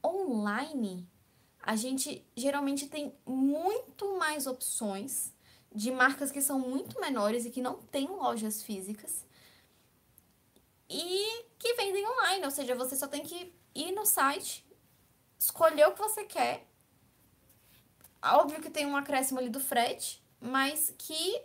online 0.06 1.08
a 1.62 1.76
gente 1.76 2.24
geralmente 2.36 2.88
tem 2.88 3.16
muito 3.26 4.18
mais 4.18 4.46
opções 4.46 5.33
de 5.74 5.92
marcas 5.92 6.32
que 6.32 6.42
são 6.42 6.60
muito 6.60 7.00
menores 7.02 7.46
e 7.46 7.50
que 7.50 7.62
não 7.62 7.76
têm 7.76 8.08
lojas 8.08 8.62
físicas 8.62 9.26
e 10.90 11.46
que 11.58 11.74
vendem 11.74 12.08
online, 12.08 12.46
ou 12.46 12.52
seja, 12.52 12.76
você 12.76 12.96
só 12.96 13.08
tem 13.08 13.24
que 13.24 13.52
ir 13.74 13.92
no 13.92 14.06
site, 14.06 14.66
escolher 15.40 15.88
o 15.88 15.94
que 15.94 16.00
você 16.00 16.24
quer. 16.24 16.68
Óbvio 18.22 18.62
que 18.62 18.70
tem 18.70 18.86
um 18.86 18.96
acréscimo 18.96 19.40
ali 19.40 19.50
do 19.50 19.60
frete, 19.60 20.24
mas 20.40 20.94
que 20.98 21.42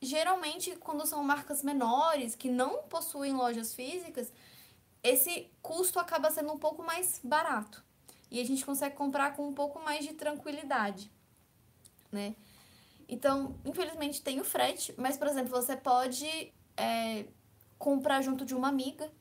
geralmente 0.00 0.74
quando 0.76 1.06
são 1.06 1.22
marcas 1.22 1.62
menores 1.62 2.34
que 2.34 2.50
não 2.50 2.82
possuem 2.84 3.32
lojas 3.32 3.72
físicas, 3.72 4.32
esse 5.02 5.48
custo 5.62 6.00
acaba 6.00 6.30
sendo 6.30 6.52
um 6.52 6.58
pouco 6.58 6.82
mais 6.82 7.20
barato. 7.22 7.84
E 8.30 8.40
a 8.40 8.44
gente 8.44 8.64
consegue 8.64 8.96
comprar 8.96 9.36
com 9.36 9.46
um 9.46 9.54
pouco 9.54 9.78
mais 9.78 10.04
de 10.04 10.14
tranquilidade, 10.14 11.10
né? 12.10 12.34
Então, 13.12 13.54
infelizmente 13.62 14.22
tem 14.22 14.40
o 14.40 14.44
frete, 14.44 14.94
mas, 14.96 15.18
por 15.18 15.28
exemplo, 15.28 15.50
você 15.50 15.76
pode 15.76 16.50
é, 16.74 17.26
comprar 17.78 18.22
junto 18.22 18.42
de 18.42 18.54
uma 18.54 18.68
amiga, 18.68 19.12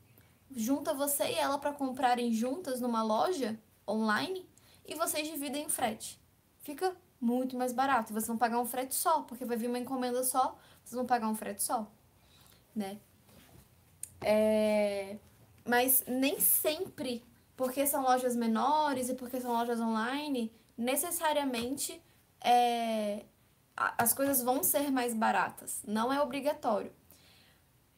junta 0.50 0.93
você 0.93 1.25
e 1.25 1.36
ela 1.36 1.57
para 1.57 1.74
comprarem 1.74 2.31
juntas 2.31 2.79
numa 2.79 3.03
loja 3.03 3.60
online 3.86 4.48
e 4.86 4.95
vocês 4.95 5.27
dividem 5.27 5.65
o 5.65 5.69
frete. 5.69 6.17
Fica 6.62 6.95
muito 7.19 7.57
mais 7.57 7.74
barato. 7.74 8.13
Vocês 8.13 8.27
vão 8.27 8.38
pagar 8.38 8.60
um 8.60 8.65
frete 8.65 8.95
só, 8.95 9.24
porque 9.24 9.43
vai 9.43 9.57
vir 9.57 9.67
uma 9.67 9.77
encomenda 9.77 10.24
só, 10.24 10.57
vocês 10.81 10.95
vão 10.95 11.05
pagar 11.05 11.27
um 11.27 11.36
frete 11.36 11.62
só, 11.62 11.86
né? 12.74 12.98
É... 14.21 15.17
Mas 15.67 16.05
nem 16.07 16.39
sempre, 16.39 17.21
porque 17.57 17.86
são 17.86 18.03
lojas 18.03 18.38
menores 18.38 19.10
e 19.10 19.15
porque 19.15 19.41
são 19.41 19.51
lojas 19.51 19.81
online, 19.81 20.50
necessariamente 20.77 22.01
é, 22.39 23.25
as 23.97 24.13
coisas 24.13 24.41
vão 24.41 24.63
ser 24.63 24.91
mais 24.91 25.13
baratas. 25.13 25.81
Não 25.88 26.11
é 26.11 26.21
obrigatório. 26.21 26.91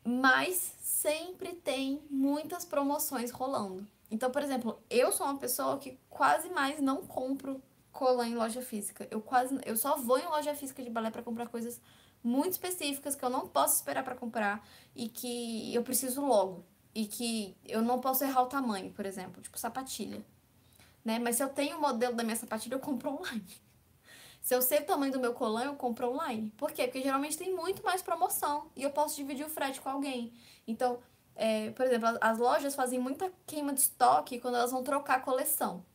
Mas 0.03 0.73
sempre 0.81 1.53
tem 1.53 2.01
muitas 2.09 2.65
promoções 2.65 3.31
rolando. 3.31 3.87
Então, 4.11 4.29
por 4.29 4.41
exemplo, 4.41 4.79
eu 4.89 5.11
sou 5.11 5.25
uma 5.25 5.37
pessoa 5.37 5.77
que 5.77 5.97
quase 6.09 6.49
mais 6.49 6.79
não 6.79 6.97
compro 7.05 7.61
cola 7.91 8.27
em 8.27 8.35
loja 8.35 8.61
física. 8.61 9.07
Eu 9.09 9.21
quase 9.21 9.59
eu 9.65 9.77
só 9.77 9.97
vou 9.97 10.19
em 10.19 10.25
loja 10.25 10.53
física 10.53 10.83
de 10.83 10.89
balé 10.89 11.09
para 11.09 11.23
comprar 11.23 11.47
coisas 11.47 11.79
muito 12.23 12.53
específicas 12.53 13.15
que 13.15 13.23
eu 13.23 13.29
não 13.29 13.47
posso 13.47 13.75
esperar 13.75 14.03
para 14.03 14.15
comprar 14.15 14.65
e 14.95 15.09
que 15.09 15.73
eu 15.73 15.83
preciso 15.83 16.25
logo 16.25 16.63
e 16.95 17.05
que 17.05 17.55
eu 17.65 17.81
não 17.81 17.99
posso 17.99 18.23
errar 18.23 18.43
o 18.43 18.45
tamanho, 18.45 18.91
por 18.91 19.05
exemplo, 19.05 19.41
tipo 19.41 19.57
sapatilha, 19.57 20.23
né? 21.03 21.19
Mas 21.19 21.37
se 21.37 21.43
eu 21.43 21.49
tenho 21.49 21.77
o 21.77 21.81
modelo 21.81 22.15
da 22.15 22.23
minha 22.23 22.35
sapatilha, 22.35 22.75
eu 22.75 22.79
compro 22.79 23.09
online. 23.11 23.45
Se 24.43 24.53
eu 24.53 24.61
sei 24.61 24.79
o 24.79 24.85
tamanho 24.85 25.13
do 25.13 25.21
meu 25.21 25.33
colã, 25.33 25.63
eu 25.63 25.75
compro 25.75 26.09
online. 26.09 26.51
Por 26.57 26.73
quê? 26.73 26.83
Porque 26.83 27.01
geralmente 27.01 27.37
tem 27.37 27.55
muito 27.55 27.81
mais 27.81 28.01
promoção 28.01 28.69
e 28.75 28.83
eu 28.83 28.91
posso 28.91 29.15
dividir 29.15 29.45
o 29.45 29.49
frete 29.49 29.79
com 29.79 29.87
alguém. 29.87 30.33
Então, 30.67 30.99
é, 31.33 31.71
por 31.71 31.85
exemplo, 31.85 32.09
as 32.19 32.37
lojas 32.37 32.75
fazem 32.75 32.99
muita 32.99 33.31
queima 33.45 33.71
de 33.71 33.79
estoque 33.79 34.41
quando 34.41 34.55
elas 34.55 34.71
vão 34.71 34.83
trocar 34.83 35.19
a 35.19 35.21
coleção. 35.21 35.85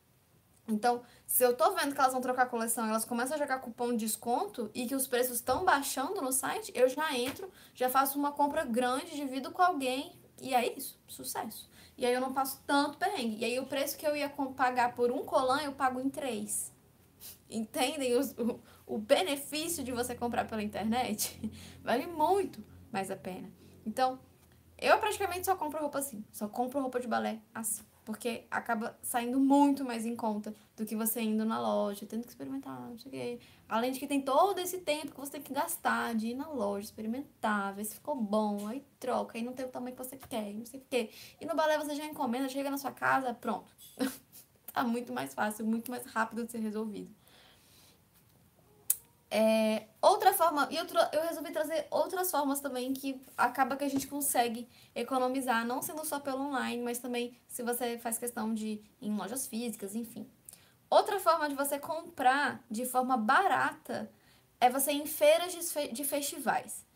Então, 0.67 1.03
se 1.27 1.45
eu 1.45 1.55
tô 1.55 1.73
vendo 1.73 1.95
que 1.95 2.01
elas 2.01 2.13
vão 2.15 2.23
trocar 2.23 2.45
a 2.45 2.47
coleção 2.47 2.89
elas 2.89 3.05
começam 3.05 3.37
a 3.37 3.39
jogar 3.39 3.59
cupom 3.59 3.91
de 3.91 4.07
desconto 4.07 4.71
e 4.75 4.87
que 4.87 4.95
os 4.95 5.07
preços 5.07 5.37
estão 5.37 5.63
baixando 5.63 6.23
no 6.23 6.33
site, 6.33 6.73
eu 6.75 6.89
já 6.89 7.15
entro, 7.15 7.51
já 7.75 7.91
faço 7.91 8.19
uma 8.19 8.33
compra 8.33 8.65
grande, 8.65 9.15
divido 9.15 9.51
com 9.51 9.61
alguém 9.61 10.19
e 10.41 10.55
é 10.55 10.75
isso, 10.75 10.99
sucesso. 11.07 11.69
E 11.99 12.07
aí 12.07 12.15
eu 12.15 12.21
não 12.21 12.33
passo 12.33 12.63
tanto 12.67 12.97
perrengue. 12.97 13.37
E 13.41 13.45
aí 13.45 13.61
o 13.61 13.67
preço 13.67 13.99
que 13.99 14.07
eu 14.07 14.17
ia 14.17 14.33
pagar 14.57 14.95
por 14.95 15.11
um 15.11 15.23
colan, 15.23 15.61
eu 15.61 15.73
pago 15.73 16.01
em 16.01 16.09
três. 16.09 16.73
Entendem 17.51 18.15
os, 18.15 18.33
o, 18.33 18.61
o 18.87 18.99
benefício 18.99 19.83
de 19.83 19.93
você 19.93 20.15
comprar 20.15 20.47
pela 20.47 20.63
internet? 20.63 21.41
vale 21.83 22.07
muito 22.07 22.63
mais 22.93 23.11
a 23.11 23.17
pena. 23.17 23.51
Então, 23.87 24.19
eu 24.77 24.99
praticamente 24.99 25.47
só 25.47 25.57
compro 25.57 25.81
roupa 25.81 25.99
assim. 25.99 26.25
Só 26.31 26.49
compro 26.49 26.81
roupa 26.81 27.01
de 27.01 27.09
balé 27.09 27.41
assim. 27.55 27.83
Porque 28.05 28.47
acaba 28.51 28.99
saindo 29.03 29.39
muito 29.39 29.85
mais 29.85 30.07
em 30.07 30.17
conta 30.17 30.55
do 30.75 30.87
que 30.87 30.97
você 30.97 31.21
indo 31.21 31.45
na 31.45 31.61
loja, 31.61 32.07
tendo 32.07 32.23
que 32.23 32.31
experimentar, 32.31 32.89
não 32.89 32.97
sei 32.97 33.09
o 33.09 33.13
quê. 33.13 33.41
Além 33.69 33.93
de 33.93 33.99
que 33.99 34.07
tem 34.07 34.23
todo 34.23 34.59
esse 34.61 34.79
tempo 34.79 35.13
que 35.13 35.21
você 35.21 35.33
tem 35.33 35.43
que 35.43 35.53
gastar 35.53 36.15
de 36.15 36.29
ir 36.29 36.35
na 36.35 36.49
loja, 36.49 36.87
experimentar, 36.87 37.75
ver 37.75 37.85
se 37.85 37.97
ficou 37.97 38.15
bom, 38.15 38.67
aí 38.67 38.83
troca, 38.99 39.37
aí 39.37 39.45
não 39.45 39.53
tem 39.53 39.67
o 39.67 39.69
tamanho 39.69 39.95
que 39.95 40.03
você 40.03 40.17
quer, 40.17 40.55
não 40.55 40.65
sei 40.65 40.81
o 40.81 40.85
quê. 40.89 41.11
E 41.39 41.45
no 41.45 41.55
balé 41.55 41.77
você 41.77 41.95
já 41.95 42.07
encomenda, 42.07 42.49
chega 42.49 42.71
na 42.71 42.79
sua 42.79 42.93
casa, 42.93 43.35
pronto. 43.35 43.71
tá 44.73 44.85
muito 44.85 45.13
mais 45.13 45.35
fácil, 45.35 45.67
muito 45.67 45.91
mais 45.91 46.07
rápido 46.07 46.47
de 46.47 46.53
ser 46.53 46.61
resolvido. 46.61 47.15
É, 49.31 49.85
outra 50.01 50.33
forma, 50.33 50.69
e 50.71 50.77
eu 50.77 51.23
resolvi 51.23 51.53
trazer 51.53 51.87
outras 51.91 52.31
formas 52.31 52.61
também 52.61 52.95
que 52.95 53.21
acaba 53.37 53.77
que 53.77 53.85
a 53.85 53.89
gente 53.89 54.07
consegue 54.07 54.67
economizar, 54.95 55.67
não 55.67 55.83
sendo 55.83 56.05
só 56.05 56.19
pelo 56.19 56.41
online, 56.41 56.83
mas 56.83 56.99
também 56.99 57.37
se 57.47 57.63
você 57.63 57.99
faz 57.99 58.17
questão 58.17 58.55
de 58.55 58.81
em 59.03 59.15
lojas 59.15 59.47
físicas, 59.47 59.95
enfim. 59.95 60.27
Outra 60.89 61.21
forma 61.21 61.49
de 61.49 61.55
você 61.55 61.79
comprar 61.79 62.65
de 62.71 62.87
forma 62.87 63.19
barata 63.19 64.11
é 64.59 64.71
você 64.71 64.93
em 64.93 65.05
feiras 65.07 65.53
de, 65.53 65.63
fe 65.63 65.89
de 65.89 66.05
festivais. 66.05 66.87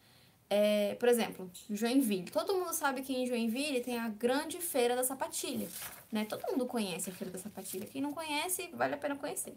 É, 0.48 0.94
por 0.96 1.08
exemplo, 1.08 1.50
Joinville. 1.68 2.30
Todo 2.30 2.54
mundo 2.54 2.72
sabe 2.72 3.02
que 3.02 3.12
em 3.12 3.26
Joinville 3.26 3.80
tem 3.82 3.98
a 3.98 4.08
grande 4.08 4.58
feira 4.58 4.96
da 4.96 5.04
sapatilha, 5.04 5.68
né? 6.10 6.24
Todo 6.24 6.42
mundo 6.50 6.66
conhece 6.66 7.10
a 7.10 7.12
feira 7.12 7.30
da 7.30 7.38
sapatilha. 7.38 7.86
Quem 7.86 8.00
não 8.02 8.12
conhece, 8.12 8.70
vale 8.72 8.94
a 8.94 8.98
pena 8.98 9.16
conhecer 9.16 9.54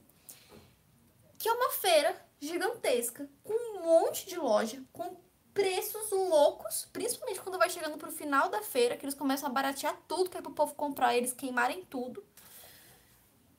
que 1.45 1.49
é 1.49 1.53
uma 1.53 1.69
feira 1.69 2.15
gigantesca, 2.39 3.29
com 3.43 3.53
um 3.53 3.83
monte 3.83 4.25
de 4.25 4.35
loja, 4.35 4.81
com 4.91 5.15
preços 5.53 6.09
loucos, 6.09 6.89
principalmente 6.91 7.39
quando 7.39 7.59
vai 7.59 7.69
chegando 7.69 7.99
pro 7.99 8.11
final 8.11 8.49
da 8.49 8.63
feira, 8.63 8.97
que 8.97 9.05
eles 9.05 9.13
começam 9.13 9.47
a 9.47 9.51
baratear 9.51 9.95
tudo 10.07 10.27
que 10.27 10.37
é 10.37 10.41
pro 10.41 10.53
povo 10.53 10.73
comprar, 10.73 11.15
eles 11.15 11.33
queimarem 11.33 11.85
tudo. 11.85 12.25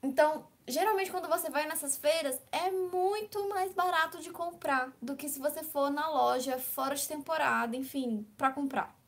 Então, 0.03 0.49
geralmente 0.67 1.13
quando 1.13 1.29
você 1.29 1.49
vai 1.49 1.69
nessas 1.69 1.97
feiras, 1.97 2.37
é 2.51 2.73
muito 2.73 3.49
mais 3.49 3.73
barato 3.73 4.19
de 4.19 4.33
comprar 4.33 4.93
do 5.01 5.15
que 5.15 5.29
se 5.29 5.39
você 5.39 5.63
for 5.63 5.89
na 5.89 6.09
loja 6.09 6.59
fora 6.59 6.97
de 6.97 7.07
temporada, 7.07 7.77
enfim, 7.77 8.27
para 8.37 8.51
comprar. 8.51 8.99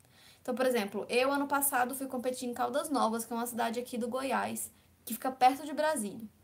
Então, 0.40 0.54
por 0.54 0.64
exemplo, 0.64 1.04
eu 1.08 1.32
ano 1.32 1.48
passado 1.48 1.96
fui 1.96 2.06
competir 2.06 2.48
em 2.48 2.54
Caldas 2.54 2.90
Novas, 2.90 3.24
que 3.24 3.32
é 3.32 3.36
uma 3.36 3.44
cidade 3.44 3.80
aqui 3.80 3.98
do 3.98 4.06
Goiás, 4.06 4.70
que 5.04 5.14
fica 5.14 5.32
perto 5.32 5.66
de 5.66 5.72
Brasília. 5.72 6.37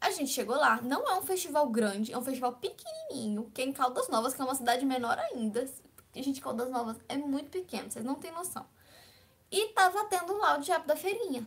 A 0.00 0.10
gente 0.10 0.30
chegou 0.30 0.56
lá, 0.56 0.80
não 0.82 1.08
é 1.08 1.18
um 1.18 1.22
festival 1.22 1.68
grande, 1.68 2.12
é 2.12 2.18
um 2.18 2.22
festival 2.22 2.52
pequenininho, 2.52 3.50
que 3.52 3.62
é 3.62 3.64
em 3.64 3.72
Caldas 3.72 4.08
Novas, 4.08 4.34
que 4.34 4.40
é 4.40 4.44
uma 4.44 4.54
cidade 4.54 4.84
menor 4.84 5.18
ainda. 5.18 5.68
A 6.14 6.22
gente, 6.22 6.40
Caldas 6.40 6.70
Novas 6.70 6.96
é 7.08 7.16
muito 7.16 7.50
pequeno, 7.50 7.90
vocês 7.90 8.04
não 8.04 8.14
têm 8.14 8.32
noção. 8.32 8.66
E 9.50 9.68
tava 9.68 10.04
tendo 10.04 10.36
lá 10.36 10.56
o 10.56 10.60
diabo 10.60 10.86
da 10.86 10.96
feirinha. 10.96 11.46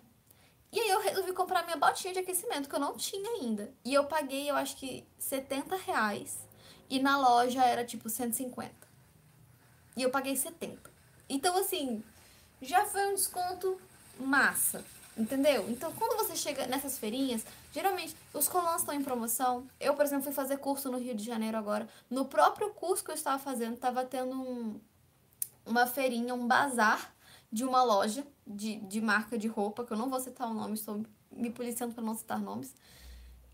E 0.72 0.80
aí 0.80 0.90
eu 0.90 1.02
resolvi 1.02 1.34
comprar 1.34 1.64
minha 1.64 1.78
botinha 1.78 2.14
de 2.14 2.20
aquecimento, 2.20 2.70
que 2.70 2.76
eu 2.76 2.80
não 2.80 2.96
tinha 2.96 3.30
ainda. 3.32 3.74
E 3.84 3.94
eu 3.94 4.06
paguei, 4.06 4.50
eu 4.50 4.56
acho 4.56 4.76
que 4.76 5.06
70 5.18 5.76
reais. 5.76 6.38
E 6.90 7.00
na 7.00 7.18
loja 7.18 7.64
era 7.64 7.84
tipo 7.84 8.10
150. 8.10 8.72
E 9.98 10.04
eu 10.04 10.12
paguei 10.12 10.36
70. 10.36 10.92
Então, 11.28 11.58
assim, 11.58 12.04
já 12.62 12.86
foi 12.86 13.08
um 13.08 13.16
desconto 13.16 13.80
massa. 14.20 14.84
Entendeu? 15.20 15.70
Então, 15.70 15.92
quando 15.92 16.18
você 16.18 16.34
chega 16.34 16.66
nessas 16.66 16.98
feirinhas, 16.98 17.46
geralmente 17.74 18.16
os 18.34 18.48
colãs 18.48 18.80
estão 18.80 18.96
em 18.96 19.04
promoção. 19.04 19.68
Eu, 19.78 19.94
por 19.94 20.06
exemplo, 20.06 20.24
fui 20.24 20.32
fazer 20.32 20.58
curso 20.60 20.90
no 20.90 20.98
Rio 20.98 21.14
de 21.14 21.26
Janeiro 21.26 21.58
agora. 21.58 21.90
No 22.10 22.24
próprio 22.24 22.70
curso 22.70 23.04
que 23.04 23.12
eu 23.12 23.16
estava 23.16 23.38
fazendo, 23.38 23.74
estava 23.74 24.06
tendo 24.06 24.32
um, 24.32 24.80
uma 25.66 25.86
feirinha, 25.86 26.34
um 26.34 26.48
bazar 26.48 27.14
de 27.52 27.66
uma 27.66 27.84
loja 27.84 28.26
de, 28.48 28.78
de 28.78 29.02
marca 29.02 29.38
de 29.38 29.50
roupa, 29.50 29.84
que 29.84 29.92
eu 29.92 29.98
não 29.98 30.10
vou 30.10 30.22
citar 30.22 30.50
o 30.50 30.54
nome, 30.54 30.76
estou 30.76 31.04
me 31.30 31.50
policiando 31.50 31.94
para 31.94 32.04
não 32.04 32.16
citar 32.16 32.40
nomes. 32.40 32.74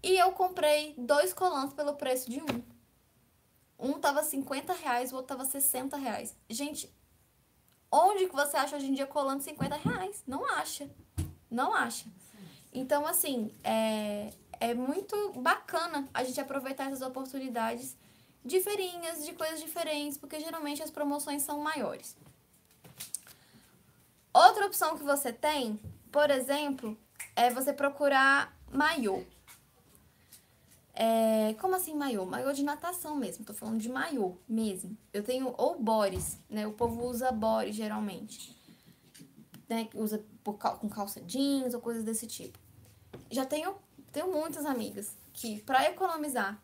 E 0.03 0.19
eu 0.19 0.33
comprei 0.33 0.93
dois 0.95 1.33
colãs 1.33 1.73
pelo 1.73 1.95
preço 1.95 2.29
de 2.29 2.43
um. 2.43 2.63
Um 3.79 3.93
tava 3.99 4.21
50 4.21 4.71
reais, 4.71 5.11
o 5.11 5.15
outro 5.15 5.35
tava 5.35 5.49
60 5.49 5.97
reais. 5.97 6.37
Gente, 6.47 6.93
onde 7.91 8.27
que 8.27 8.35
você 8.35 8.55
acha 8.55 8.75
hoje 8.75 8.85
em 8.85 8.93
dia 8.93 9.07
colando 9.07 9.41
50 9.41 9.75
reais? 9.77 10.23
Não 10.27 10.45
acha. 10.45 10.87
Não 11.49 11.73
acha. 11.73 12.05
Então, 12.73 13.05
assim, 13.05 13.51
é, 13.63 14.33
é 14.59 14.73
muito 14.73 15.33
bacana 15.33 16.07
a 16.13 16.23
gente 16.23 16.39
aproveitar 16.41 16.85
essas 16.87 17.01
oportunidades 17.01 17.95
de 18.43 18.61
feirinhas, 18.61 19.25
de 19.25 19.33
coisas 19.33 19.59
diferentes, 19.59 20.17
porque 20.17 20.39
geralmente 20.39 20.83
as 20.83 20.91
promoções 20.91 21.41
são 21.41 21.59
maiores. 21.61 22.15
Outra 24.33 24.67
opção 24.67 24.97
que 24.97 25.03
você 25.03 25.31
tem, 25.31 25.79
por 26.11 26.29
exemplo, 26.29 26.97
é 27.35 27.49
você 27.49 27.71
procurar 27.71 28.53
maiô. 28.71 29.23
É, 30.93 31.55
como 31.59 31.75
assim 31.75 31.93
maiô? 31.93 32.25
Maiô 32.25 32.53
de 32.53 32.63
natação 32.63 33.15
mesmo, 33.15 33.43
tô 33.45 33.53
falando 33.53 33.79
de 33.79 33.89
maiô 33.89 34.37
mesmo. 34.47 34.97
Eu 35.13 35.23
tenho 35.23 35.53
ou 35.57 35.79
bores, 35.79 36.39
né? 36.49 36.67
O 36.67 36.73
povo 36.73 37.05
usa 37.05 37.31
bores 37.31 37.75
geralmente. 37.75 38.55
Né? 39.67 39.89
Usa 39.93 40.23
por, 40.43 40.57
com 40.57 40.89
calça 40.89 41.21
jeans 41.21 41.73
ou 41.73 41.81
coisas 41.81 42.03
desse 42.03 42.27
tipo. 42.27 42.59
Já 43.31 43.45
tenho, 43.45 43.75
tenho 44.11 44.31
muitas 44.31 44.65
amigas 44.65 45.15
que, 45.33 45.61
para 45.61 45.89
economizar, 45.89 46.61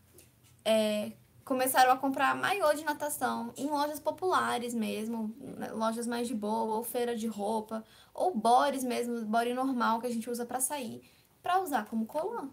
é, 0.64 1.14
começaram 1.44 1.92
a 1.92 1.98
comprar 1.98 2.36
maiô 2.36 2.74
de 2.74 2.84
natação 2.84 3.54
em 3.58 3.68
lojas 3.68 4.00
populares 4.00 4.74
mesmo, 4.74 5.36
né, 5.40 5.72
lojas 5.72 6.06
mais 6.08 6.28
de 6.28 6.36
boa, 6.36 6.76
ou 6.76 6.84
feira 6.84 7.16
de 7.16 7.28
roupa, 7.28 7.84
ou 8.14 8.36
bores 8.36 8.84
mesmo, 8.84 9.26
body 9.26 9.54
normal 9.54 10.00
que 10.00 10.08
a 10.08 10.12
gente 10.12 10.30
usa 10.30 10.46
para 10.46 10.60
sair, 10.60 11.04
para 11.42 11.62
usar 11.62 11.86
como 11.86 12.06
colã. 12.06 12.50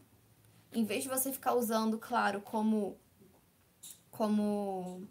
Em 0.73 0.85
vez 0.85 1.03
de 1.03 1.09
você 1.09 1.33
ficar 1.33 1.55
usando, 1.55 1.99
claro, 1.99 2.41
como 2.41 2.97
como 4.11 5.07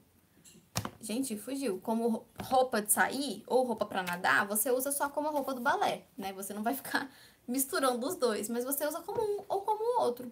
Gente, 0.99 1.37
fugiu. 1.37 1.79
Como 1.81 2.25
roupa 2.41 2.81
de 2.81 2.91
sair 2.91 3.43
ou 3.47 3.63
roupa 3.65 3.85
para 3.85 4.03
nadar, 4.03 4.47
você 4.47 4.71
usa 4.71 4.91
só 4.91 5.09
como 5.09 5.27
a 5.29 5.31
roupa 5.31 5.53
do 5.53 5.61
balé, 5.61 6.05
né? 6.17 6.33
Você 6.33 6.53
não 6.53 6.63
vai 6.63 6.73
ficar 6.73 7.09
misturando 7.47 8.05
os 8.05 8.15
dois, 8.15 8.49
mas 8.49 8.65
você 8.65 8.85
usa 8.85 9.01
como 9.01 9.21
um 9.21 9.45
ou 9.47 9.61
como 9.61 9.83
o 9.83 10.01
outro. 10.01 10.31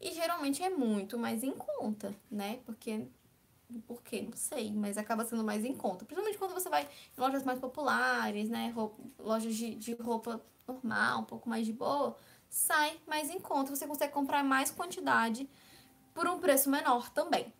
E 0.00 0.12
geralmente 0.12 0.62
é 0.62 0.70
muito 0.70 1.18
mais 1.18 1.42
em 1.42 1.52
conta, 1.52 2.14
né? 2.30 2.60
Porque 2.66 3.06
por 3.86 4.02
quê? 4.02 4.22
Não 4.22 4.36
sei, 4.36 4.72
mas 4.72 4.98
acaba 4.98 5.24
sendo 5.24 5.42
mais 5.42 5.64
em 5.64 5.74
conta. 5.74 6.04
Principalmente 6.04 6.38
quando 6.38 6.52
você 6.52 6.68
vai 6.68 6.82
em 6.84 7.20
lojas 7.20 7.42
mais 7.42 7.58
populares, 7.58 8.48
né? 8.48 8.70
Roupa, 8.74 9.02
lojas 9.18 9.54
de, 9.54 9.74
de 9.74 9.94
roupa 9.94 10.40
normal, 10.66 11.20
um 11.20 11.24
pouco 11.24 11.48
mais 11.48 11.66
de 11.66 11.72
boa, 11.72 12.16
sai 12.48 13.00
mais 13.06 13.30
em 13.30 13.40
conta. 13.40 13.74
Você 13.74 13.86
consegue 13.86 14.12
comprar 14.12 14.44
mais 14.44 14.70
quantidade 14.70 15.48
por 16.14 16.28
um 16.28 16.38
preço 16.38 16.70
menor 16.70 17.10
também. 17.10 17.52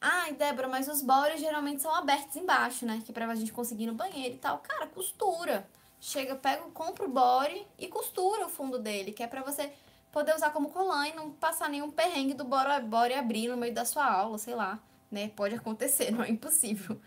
Ai, 0.00 0.32
Débora, 0.32 0.66
mas 0.66 0.88
os 0.88 1.02
bores 1.02 1.40
geralmente 1.40 1.82
são 1.82 1.94
abertos 1.94 2.34
embaixo, 2.34 2.86
né? 2.86 3.02
Que 3.04 3.10
é 3.10 3.14
pra 3.14 3.34
gente 3.34 3.52
conseguir 3.52 3.84
ir 3.84 3.88
no 3.88 3.94
banheiro 3.94 4.34
e 4.34 4.38
tal. 4.38 4.58
Cara, 4.58 4.86
costura. 4.86 5.68
Chega, 6.00 6.34
pega, 6.34 6.62
compra 6.72 7.04
o 7.04 7.10
body 7.10 7.66
e 7.78 7.86
costura 7.86 8.46
o 8.46 8.48
fundo 8.48 8.78
dele, 8.78 9.12
que 9.12 9.22
é 9.22 9.26
pra 9.26 9.42
você 9.42 9.70
poder 10.10 10.34
usar 10.34 10.50
como 10.50 10.70
colã 10.70 11.06
e 11.06 11.14
não 11.14 11.30
passar 11.30 11.68
nenhum 11.68 11.90
perrengue 11.90 12.32
do 12.32 12.44
body 12.44 13.12
abrir 13.12 13.48
no 13.48 13.56
meio 13.58 13.74
da 13.74 13.84
sua 13.84 14.10
aula, 14.10 14.38
sei 14.38 14.54
lá, 14.54 14.82
né? 15.10 15.28
Pode 15.36 15.54
acontecer, 15.54 16.10
não 16.12 16.24
é 16.24 16.30
impossível. 16.30 16.98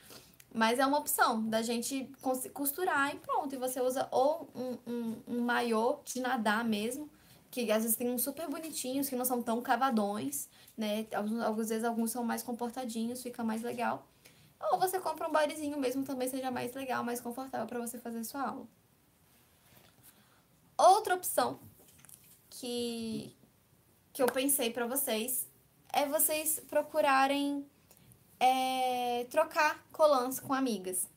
Mas 0.54 0.78
é 0.78 0.86
uma 0.86 1.00
opção 1.00 1.44
da 1.50 1.64
gente 1.64 2.08
costurar 2.54 3.16
e 3.16 3.18
pronto. 3.18 3.56
E 3.56 3.58
você 3.58 3.82
usa 3.82 4.08
ou 4.12 4.48
um, 4.54 4.78
um, 4.86 5.24
um 5.28 5.42
maiô 5.42 5.98
de 6.06 6.22
nadar 6.22 6.64
mesmo, 6.64 7.10
que 7.50 7.72
às 7.72 7.82
vezes 7.82 7.98
tem 7.98 8.12
uns 8.12 8.22
super 8.22 8.48
bonitinhos, 8.48 9.10
que 9.10 9.16
não 9.16 9.26
são 9.26 9.42
tão 9.42 9.60
cavadões 9.64 10.48
né? 10.78 11.06
Algumas 11.14 11.70
vezes 11.70 11.84
alguns 11.84 12.12
são 12.12 12.24
mais 12.24 12.44
comportadinhos, 12.44 13.22
fica 13.22 13.44
mais 13.44 13.62
legal. 13.62 14.08
Ou 14.72 14.80
você 14.80 15.00
compra 15.00 15.28
um 15.28 15.32
bodyzinho 15.32 15.78
mesmo, 15.78 16.04
também 16.04 16.30
seja 16.30 16.50
mais 16.50 16.74
legal, 16.74 17.04
mais 17.04 17.20
confortável 17.20 17.68
para 17.68 17.80
você 17.80 17.98
fazer 18.00 18.24
sua 18.24 18.42
aula. 18.42 18.68
Outra 20.78 21.16
opção 21.16 21.60
que, 22.50 23.36
que 24.12 24.22
eu 24.22 24.28
pensei 24.28 24.72
para 24.72 24.88
vocês 24.88 25.48
é 25.92 26.06
vocês 26.08 26.60
procurarem 26.68 27.66
é, 28.40 29.26
trocar 29.30 29.86
colãs 29.92 30.40
com 30.40 30.54
amigas. 30.54 31.08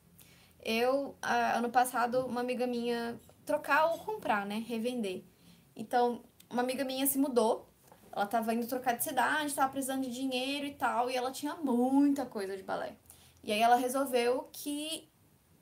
eu, 0.63 1.17
ano 1.23 1.71
passado, 1.71 2.27
uma 2.27 2.41
amiga 2.41 2.67
minha 2.67 3.19
trocar 3.45 3.87
ou 3.93 3.99
comprar, 3.99 4.45
né? 4.45 4.65
Revender. 4.67 5.23
Então, 5.75 6.23
uma 6.51 6.63
amiga 6.63 6.85
minha 6.85 7.07
se 7.07 7.19
mudou. 7.19 7.66
Ela 8.17 8.27
tava 8.27 8.55
indo 8.55 8.67
trocar 8.67 8.97
de 8.97 9.05
cidade, 9.05 9.55
tava 9.55 9.71
precisando 9.71 10.05
de 10.05 10.11
dinheiro 10.11 10.65
e 10.65 10.73
tal, 10.73 11.11
e 11.11 11.15
ela 11.15 11.31
tinha 11.31 11.55
muita 11.57 12.25
coisa 12.25 12.57
de 12.57 12.63
balé. 12.63 12.97
E 13.45 13.53
aí 13.53 13.61
ela 13.61 13.77
resolveu 13.77 14.49
que 14.51 15.07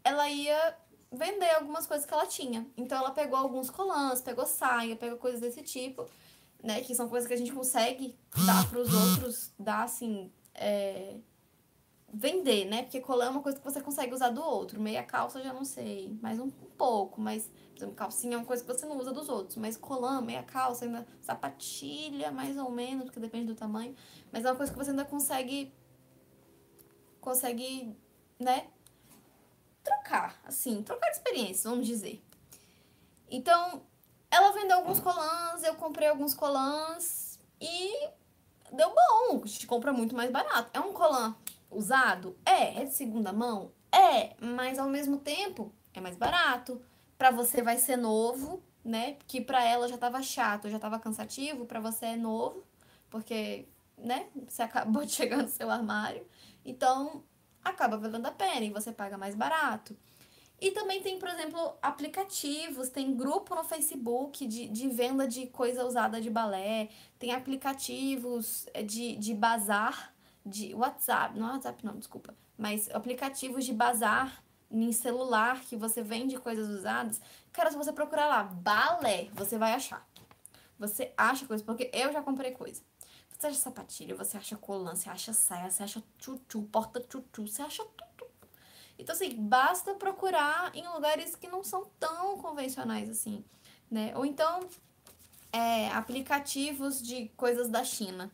ela 0.04 0.28
ia 0.30 0.76
vender 1.10 1.50
algumas 1.50 1.84
coisas 1.84 2.06
que 2.06 2.14
ela 2.14 2.26
tinha. 2.26 2.64
Então 2.76 2.96
ela 2.96 3.10
pegou 3.10 3.36
alguns 3.36 3.70
colãs, 3.70 4.22
pegou 4.22 4.46
saia, 4.46 4.94
pegou 4.94 5.18
coisas 5.18 5.40
desse 5.40 5.62
tipo, 5.62 6.08
né? 6.62 6.80
Que 6.82 6.94
são 6.94 7.08
coisas 7.08 7.26
que 7.26 7.34
a 7.34 7.36
gente 7.36 7.52
consegue 7.52 8.16
dar 8.46 8.70
pros 8.70 8.94
outros, 8.94 9.52
dar 9.58 9.82
assim, 9.82 10.30
é, 10.54 11.16
vender, 12.14 12.64
né? 12.66 12.82
Porque 12.82 13.00
colã 13.00 13.26
é 13.26 13.28
uma 13.28 13.42
coisa 13.42 13.58
que 13.58 13.64
você 13.64 13.80
consegue 13.80 14.14
usar 14.14 14.30
do 14.30 14.42
outro. 14.42 14.80
Meia 14.80 15.02
calça 15.02 15.42
já 15.42 15.52
não 15.52 15.64
sei, 15.64 16.16
mais 16.22 16.38
um, 16.38 16.44
um 16.44 16.70
pouco, 16.78 17.20
mas, 17.20 17.50
por 17.70 17.78
exemplo, 17.78 17.94
calcinha 17.94 18.34
é 18.34 18.38
uma 18.38 18.46
coisa 18.46 18.62
que 18.62 18.72
você 18.72 18.86
não 18.86 18.96
usa 18.98 19.12
dos 19.12 19.28
outros. 19.28 19.56
Mas 19.56 19.76
colã, 19.76 20.20
meia 20.20 20.42
calça, 20.42 20.84
ainda 20.84 21.06
sapatilha, 21.20 22.30
mais 22.30 22.56
ou 22.56 22.70
menos, 22.70 23.04
porque 23.04 23.18
depende 23.18 23.46
do 23.46 23.54
tamanho. 23.54 23.94
Mas 24.32 24.44
é 24.44 24.50
uma 24.50 24.56
coisa 24.56 24.72
que 24.72 24.78
você 24.78 24.90
ainda 24.90 25.04
consegue. 25.04 25.72
Consegue, 27.20 27.96
né? 28.38 28.68
Trocar, 29.82 30.40
assim, 30.44 30.82
trocar 30.82 31.10
experiências, 31.10 31.64
vamos 31.64 31.86
dizer. 31.86 32.22
Então, 33.28 33.82
ela 34.30 34.52
vendeu 34.52 34.76
alguns 34.76 35.00
colãs, 35.00 35.62
eu 35.64 35.74
comprei 35.74 36.08
alguns 36.08 36.32
colãs 36.32 37.38
e 37.60 38.08
deu 38.72 38.90
bom. 38.90 39.42
A 39.42 39.46
gente 39.46 39.66
compra 39.66 39.92
muito 39.92 40.14
mais 40.14 40.30
barato. 40.30 40.70
É 40.72 40.80
um 40.80 40.92
colã 40.92 41.34
usado? 41.74 42.36
É. 42.44 42.82
É 42.82 42.84
de 42.84 42.94
segunda 42.94 43.32
mão? 43.32 43.72
É. 43.92 44.34
Mas 44.40 44.78
ao 44.78 44.88
mesmo 44.88 45.18
tempo 45.18 45.72
é 45.92 46.00
mais 46.00 46.16
barato. 46.16 46.80
Para 47.18 47.30
você 47.30 47.62
vai 47.62 47.78
ser 47.78 47.96
novo, 47.96 48.62
né? 48.84 49.16
Que 49.26 49.40
para 49.40 49.64
ela 49.64 49.88
já 49.88 49.96
tava 49.96 50.22
chato, 50.22 50.68
já 50.68 50.78
tava 50.78 50.98
cansativo. 50.98 51.66
Para 51.66 51.80
você 51.80 52.06
é 52.06 52.16
novo, 52.16 52.64
porque, 53.10 53.66
né? 53.96 54.26
Você 54.48 54.62
acabou 54.62 55.04
de 55.04 55.12
chegar 55.12 55.42
no 55.42 55.48
seu 55.48 55.70
armário. 55.70 56.26
Então 56.64 57.22
acaba 57.64 57.96
valendo 57.96 58.26
a 58.26 58.32
pena 58.32 58.64
e 58.64 58.70
você 58.70 58.92
paga 58.92 59.16
mais 59.16 59.34
barato. 59.34 59.96
E 60.60 60.70
também 60.70 61.02
tem, 61.02 61.18
por 61.18 61.28
exemplo, 61.28 61.74
aplicativos, 61.82 62.88
tem 62.88 63.14
grupo 63.14 63.54
no 63.54 63.64
Facebook 63.64 64.46
de, 64.46 64.68
de 64.68 64.88
venda 64.88 65.26
de 65.26 65.46
coisa 65.48 65.84
usada 65.84 66.20
de 66.20 66.30
balé, 66.30 66.88
tem 67.18 67.32
aplicativos 67.32 68.66
eh, 68.72 68.82
de, 68.82 69.16
de 69.16 69.34
bazar, 69.34 70.13
de 70.44 70.74
WhatsApp, 70.74 71.38
não 71.38 71.48
é 71.48 71.52
WhatsApp 71.52 71.84
não, 71.84 71.98
desculpa, 71.98 72.34
mas 72.58 72.90
aplicativos 72.90 73.64
de 73.64 73.72
bazar 73.72 74.42
em 74.70 74.92
celular 74.92 75.60
que 75.60 75.76
você 75.76 76.02
vende 76.02 76.36
coisas 76.38 76.68
usadas. 76.68 77.20
Cara, 77.52 77.70
se 77.70 77.76
você 77.76 77.92
procurar 77.92 78.26
lá, 78.26 78.42
balé, 78.42 79.28
você 79.32 79.56
vai 79.56 79.72
achar. 79.72 80.06
Você 80.78 81.12
acha 81.16 81.46
coisa, 81.46 81.62
porque 81.64 81.90
eu 81.92 82.12
já 82.12 82.20
comprei 82.20 82.50
coisa. 82.50 82.82
Você 83.28 83.46
acha 83.46 83.56
sapatilha, 83.56 84.16
você 84.16 84.36
acha 84.36 84.56
colã, 84.56 84.94
você 84.94 85.08
acha 85.08 85.32
saia, 85.32 85.70
você 85.70 85.82
acha 85.82 86.02
tchutchu, 86.18 86.62
porta 86.64 87.00
tchutchu, 87.00 87.46
você 87.46 87.62
acha 87.62 87.84
tudo. 87.84 88.30
Então, 88.98 89.14
assim, 89.14 89.34
basta 89.36 89.94
procurar 89.94 90.74
em 90.74 90.86
lugares 90.88 91.34
que 91.36 91.48
não 91.48 91.62
são 91.62 91.86
tão 91.98 92.38
convencionais 92.38 93.08
assim, 93.08 93.44
né? 93.90 94.12
Ou 94.16 94.24
então, 94.24 94.60
é, 95.52 95.88
aplicativos 95.90 97.02
de 97.02 97.28
coisas 97.36 97.68
da 97.68 97.84
China 97.84 98.30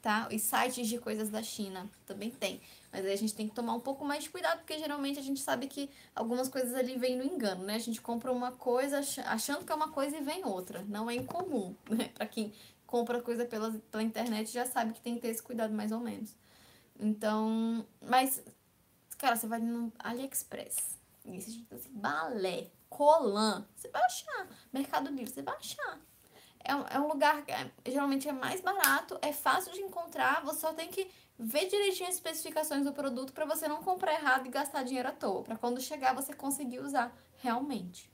tá? 0.00 0.28
Os 0.32 0.42
sites 0.42 0.88
de 0.88 0.98
coisas 0.98 1.30
da 1.30 1.42
China 1.42 1.88
também 2.06 2.30
tem. 2.30 2.60
Mas 2.92 3.04
aí 3.04 3.12
a 3.12 3.16
gente 3.16 3.34
tem 3.34 3.48
que 3.48 3.54
tomar 3.54 3.74
um 3.74 3.80
pouco 3.80 4.04
mais 4.04 4.24
de 4.24 4.30
cuidado, 4.30 4.58
porque 4.58 4.78
geralmente 4.78 5.18
a 5.18 5.22
gente 5.22 5.40
sabe 5.40 5.66
que 5.66 5.88
algumas 6.14 6.48
coisas 6.48 6.74
ali 6.74 6.96
vêm 6.96 7.16
no 7.16 7.24
engano, 7.24 7.64
né? 7.64 7.74
A 7.74 7.78
gente 7.78 8.00
compra 8.00 8.32
uma 8.32 8.52
coisa 8.52 9.00
achando 9.26 9.64
que 9.64 9.70
é 9.70 9.74
uma 9.74 9.90
coisa 9.90 10.16
e 10.16 10.22
vem 10.22 10.44
outra. 10.44 10.82
Não 10.88 11.08
é 11.08 11.14
incomum, 11.14 11.74
né? 11.88 12.08
Pra 12.14 12.26
quem 12.26 12.52
compra 12.86 13.22
coisa 13.22 13.44
pela, 13.44 13.70
pela 13.90 14.02
internet 14.02 14.50
já 14.50 14.66
sabe 14.66 14.92
que 14.92 15.00
tem 15.00 15.14
que 15.14 15.20
ter 15.20 15.28
esse 15.28 15.42
cuidado 15.42 15.72
mais 15.72 15.92
ou 15.92 16.00
menos. 16.00 16.34
Então, 16.98 17.86
mas, 18.00 18.42
cara, 19.16 19.36
você 19.36 19.46
vai 19.46 19.60
no 19.60 19.92
AliExpress. 19.98 20.98
Isso, 21.24 21.50
gente, 21.50 21.72
assim, 21.74 21.90
balé, 21.92 22.70
colã, 22.88 23.64
você 23.76 23.88
vai 23.88 24.02
achar. 24.02 24.48
Mercado 24.72 25.10
Livre, 25.10 25.32
você 25.32 25.42
vai 25.42 25.56
achar 25.56 26.00
é, 26.64 26.74
um, 26.74 26.86
é 26.86 27.00
um 27.00 27.08
lugar 27.08 27.44
que 27.44 27.52
é, 27.52 27.70
geralmente 27.86 28.28
é 28.28 28.32
mais 28.32 28.60
barato, 28.60 29.18
é 29.22 29.32
fácil 29.32 29.72
de 29.72 29.80
encontrar, 29.80 30.44
você 30.44 30.60
só 30.60 30.72
tem 30.72 30.88
que 30.88 31.10
ver 31.38 31.66
direitinho 31.66 32.08
as 32.08 32.16
especificações 32.16 32.84
do 32.84 32.92
produto 32.92 33.32
para 33.32 33.46
você 33.46 33.66
não 33.66 33.82
comprar 33.82 34.12
errado 34.12 34.46
e 34.46 34.50
gastar 34.50 34.82
dinheiro 34.82 35.08
à 35.08 35.12
toa, 35.12 35.42
para 35.42 35.56
quando 35.56 35.80
chegar 35.80 36.14
você 36.14 36.34
conseguir 36.34 36.80
usar 36.80 37.16
realmente. 37.38 38.10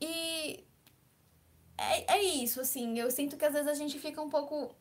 E 0.00 0.64
é, 1.76 2.16
é 2.18 2.22
isso, 2.22 2.60
assim, 2.60 2.98
eu 2.98 3.10
sinto 3.10 3.36
que 3.36 3.44
às 3.44 3.52
vezes 3.52 3.68
a 3.68 3.74
gente 3.74 3.98
fica 3.98 4.22
um 4.22 4.30
pouco 4.30 4.74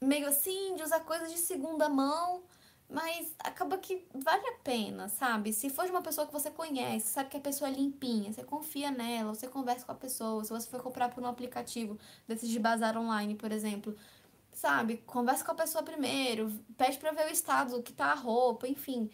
meio 0.00 0.28
assim 0.28 0.76
de 0.76 0.82
usar 0.82 1.00
coisas 1.00 1.30
de 1.32 1.38
segunda 1.38 1.88
mão 1.88 2.42
mas 2.88 3.34
acaba 3.40 3.76
que 3.76 4.06
vale 4.14 4.46
a 4.48 4.58
pena, 4.64 5.08
sabe? 5.08 5.52
Se 5.52 5.68
for 5.68 5.84
de 5.84 5.90
uma 5.90 6.02
pessoa 6.02 6.26
que 6.26 6.32
você 6.32 6.50
conhece, 6.50 7.08
sabe 7.08 7.28
que 7.28 7.36
a 7.36 7.40
pessoa 7.40 7.68
é 7.68 7.72
limpinha, 7.74 8.32
você 8.32 8.42
confia 8.42 8.90
nela, 8.90 9.34
você 9.34 9.46
conversa 9.46 9.84
com 9.84 9.92
a 9.92 9.94
pessoa, 9.94 10.42
se 10.42 10.50
você 10.50 10.68
for 10.68 10.82
comprar 10.82 11.10
por 11.10 11.22
um 11.22 11.26
aplicativo 11.26 11.98
desses 12.26 12.48
de 12.48 12.58
bazar 12.58 12.96
online, 12.96 13.34
por 13.34 13.52
exemplo, 13.52 13.94
sabe? 14.52 14.98
Conversa 14.98 15.44
com 15.44 15.52
a 15.52 15.54
pessoa 15.54 15.84
primeiro, 15.84 16.50
pede 16.78 16.98
pra 16.98 17.12
ver 17.12 17.26
o 17.26 17.32
estado, 17.32 17.82
que 17.82 17.92
tá 17.92 18.06
a 18.06 18.14
roupa, 18.14 18.66
enfim. 18.66 19.10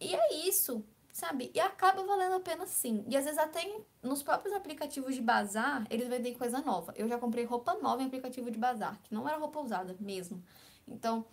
E 0.00 0.14
é 0.14 0.46
isso, 0.46 0.84
sabe? 1.12 1.50
E 1.52 1.58
acaba 1.58 2.04
valendo 2.04 2.36
a 2.36 2.40
pena 2.40 2.64
sim. 2.64 3.04
E 3.08 3.16
às 3.16 3.24
vezes 3.24 3.38
até 3.40 3.60
nos 4.00 4.22
próprios 4.22 4.54
aplicativos 4.54 5.16
de 5.16 5.20
bazar, 5.20 5.84
eles 5.90 6.06
vendem 6.06 6.34
coisa 6.34 6.60
nova. 6.60 6.94
Eu 6.96 7.08
já 7.08 7.18
comprei 7.18 7.44
roupa 7.44 7.74
nova 7.74 8.02
em 8.02 8.06
aplicativo 8.06 8.50
de 8.52 8.58
bazar, 8.58 9.00
que 9.02 9.12
não 9.12 9.28
era 9.28 9.36
roupa 9.36 9.58
usada 9.60 9.96
mesmo. 9.98 10.42
Então, 10.86 11.26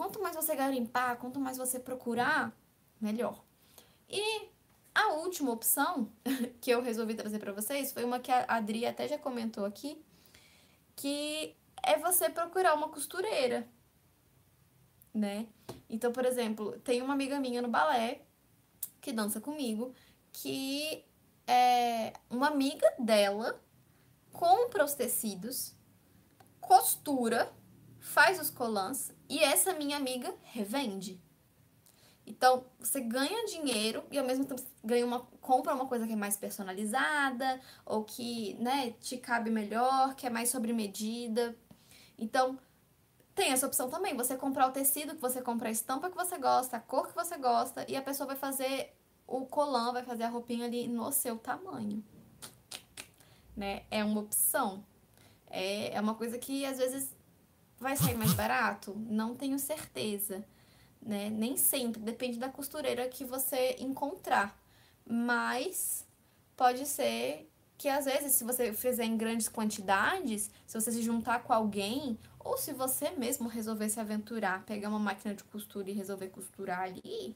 quanto 0.00 0.18
mais 0.22 0.34
você 0.34 0.56
garimpar, 0.56 1.18
quanto 1.18 1.38
mais 1.38 1.58
você 1.58 1.78
procurar, 1.78 2.58
melhor. 2.98 3.44
E 4.08 4.48
a 4.94 5.08
última 5.08 5.50
opção 5.50 6.10
que 6.58 6.70
eu 6.70 6.80
resolvi 6.80 7.14
trazer 7.14 7.38
para 7.38 7.52
vocês 7.52 7.92
foi 7.92 8.02
uma 8.02 8.18
que 8.18 8.32
a 8.32 8.46
Adri 8.48 8.86
até 8.86 9.06
já 9.06 9.18
comentou 9.18 9.66
aqui, 9.66 10.02
que 10.96 11.54
é 11.82 11.98
você 11.98 12.30
procurar 12.30 12.72
uma 12.72 12.88
costureira, 12.88 13.68
né? 15.12 15.46
Então, 15.86 16.10
por 16.10 16.24
exemplo, 16.24 16.80
tem 16.80 17.02
uma 17.02 17.12
amiga 17.12 17.38
minha 17.38 17.60
no 17.60 17.68
balé 17.68 18.22
que 19.02 19.12
dança 19.12 19.38
comigo, 19.38 19.94
que 20.32 21.04
é 21.46 22.14
uma 22.30 22.48
amiga 22.48 22.90
dela 22.98 23.62
compra 24.32 24.82
os 24.82 24.94
tecidos, 24.94 25.74
costura 26.58 27.52
faz 27.98 28.40
os 28.40 28.48
colãs 28.48 29.12
e 29.30 29.38
essa 29.38 29.72
minha 29.72 29.96
amiga 29.96 30.34
revende. 30.42 31.22
Então, 32.26 32.64
você 32.80 33.00
ganha 33.00 33.46
dinheiro 33.46 34.02
e 34.10 34.18
ao 34.18 34.24
mesmo 34.24 34.44
tempo 34.44 34.60
ganha 34.82 35.06
uma, 35.06 35.20
compra 35.40 35.72
uma 35.72 35.86
coisa 35.86 36.04
que 36.04 36.12
é 36.12 36.16
mais 36.16 36.36
personalizada 36.36 37.60
ou 37.86 38.02
que, 38.02 38.54
né, 38.54 38.90
te 39.00 39.16
cabe 39.16 39.48
melhor, 39.48 40.16
que 40.16 40.26
é 40.26 40.30
mais 40.30 40.48
sobre 40.48 40.72
medida. 40.72 41.56
Então, 42.18 42.58
tem 43.32 43.52
essa 43.52 43.68
opção 43.68 43.88
também, 43.88 44.16
você 44.16 44.36
comprar 44.36 44.66
o 44.66 44.72
tecido 44.72 45.14
que 45.14 45.20
você 45.20 45.40
compra, 45.40 45.68
a 45.68 45.72
estampa 45.72 46.10
que 46.10 46.16
você 46.16 46.36
gosta, 46.36 46.76
a 46.76 46.80
cor 46.80 47.06
que 47.06 47.14
você 47.14 47.38
gosta 47.38 47.86
e 47.88 47.94
a 47.94 48.02
pessoa 48.02 48.26
vai 48.26 48.36
fazer 48.36 48.92
o 49.28 49.46
colã, 49.46 49.92
vai 49.92 50.02
fazer 50.02 50.24
a 50.24 50.28
roupinha 50.28 50.66
ali 50.66 50.88
no 50.88 51.12
seu 51.12 51.38
tamanho. 51.38 52.04
Né? 53.56 53.84
É 53.92 54.02
uma 54.04 54.20
opção. 54.22 54.84
É, 55.48 55.94
é 55.94 56.00
uma 56.00 56.14
coisa 56.14 56.36
que 56.36 56.64
às 56.64 56.78
vezes 56.78 57.14
Vai 57.80 57.96
sair 57.96 58.14
mais 58.14 58.34
barato? 58.34 58.94
Não 59.08 59.34
tenho 59.34 59.58
certeza, 59.58 60.44
né? 61.00 61.30
Nem 61.30 61.56
sempre, 61.56 61.98
depende 62.00 62.38
da 62.38 62.50
costureira 62.50 63.08
que 63.08 63.24
você 63.24 63.76
encontrar. 63.78 64.54
Mas 65.06 66.06
pode 66.54 66.84
ser 66.86 67.50
que 67.78 67.88
às 67.88 68.04
vezes, 68.04 68.32
se 68.32 68.44
você 68.44 68.74
fizer 68.74 69.04
em 69.04 69.16
grandes 69.16 69.48
quantidades, 69.48 70.50
se 70.66 70.78
você 70.78 70.92
se 70.92 71.00
juntar 71.00 71.42
com 71.42 71.54
alguém, 71.54 72.18
ou 72.38 72.58
se 72.58 72.74
você 72.74 73.12
mesmo 73.12 73.48
resolver 73.48 73.88
se 73.88 73.98
aventurar, 73.98 74.62
pegar 74.64 74.90
uma 74.90 74.98
máquina 74.98 75.34
de 75.34 75.42
costura 75.44 75.88
e 75.88 75.94
resolver 75.94 76.28
costurar 76.28 76.80
ali, 76.80 77.34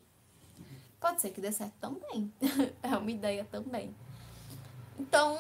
pode 1.01 1.23
ser 1.23 1.31
que 1.31 1.41
dê 1.41 1.51
certo 1.51 1.73
também. 1.81 2.31
é 2.83 2.95
uma 2.95 3.11
ideia 3.11 3.47
também. 3.51 3.97
Então, 4.99 5.39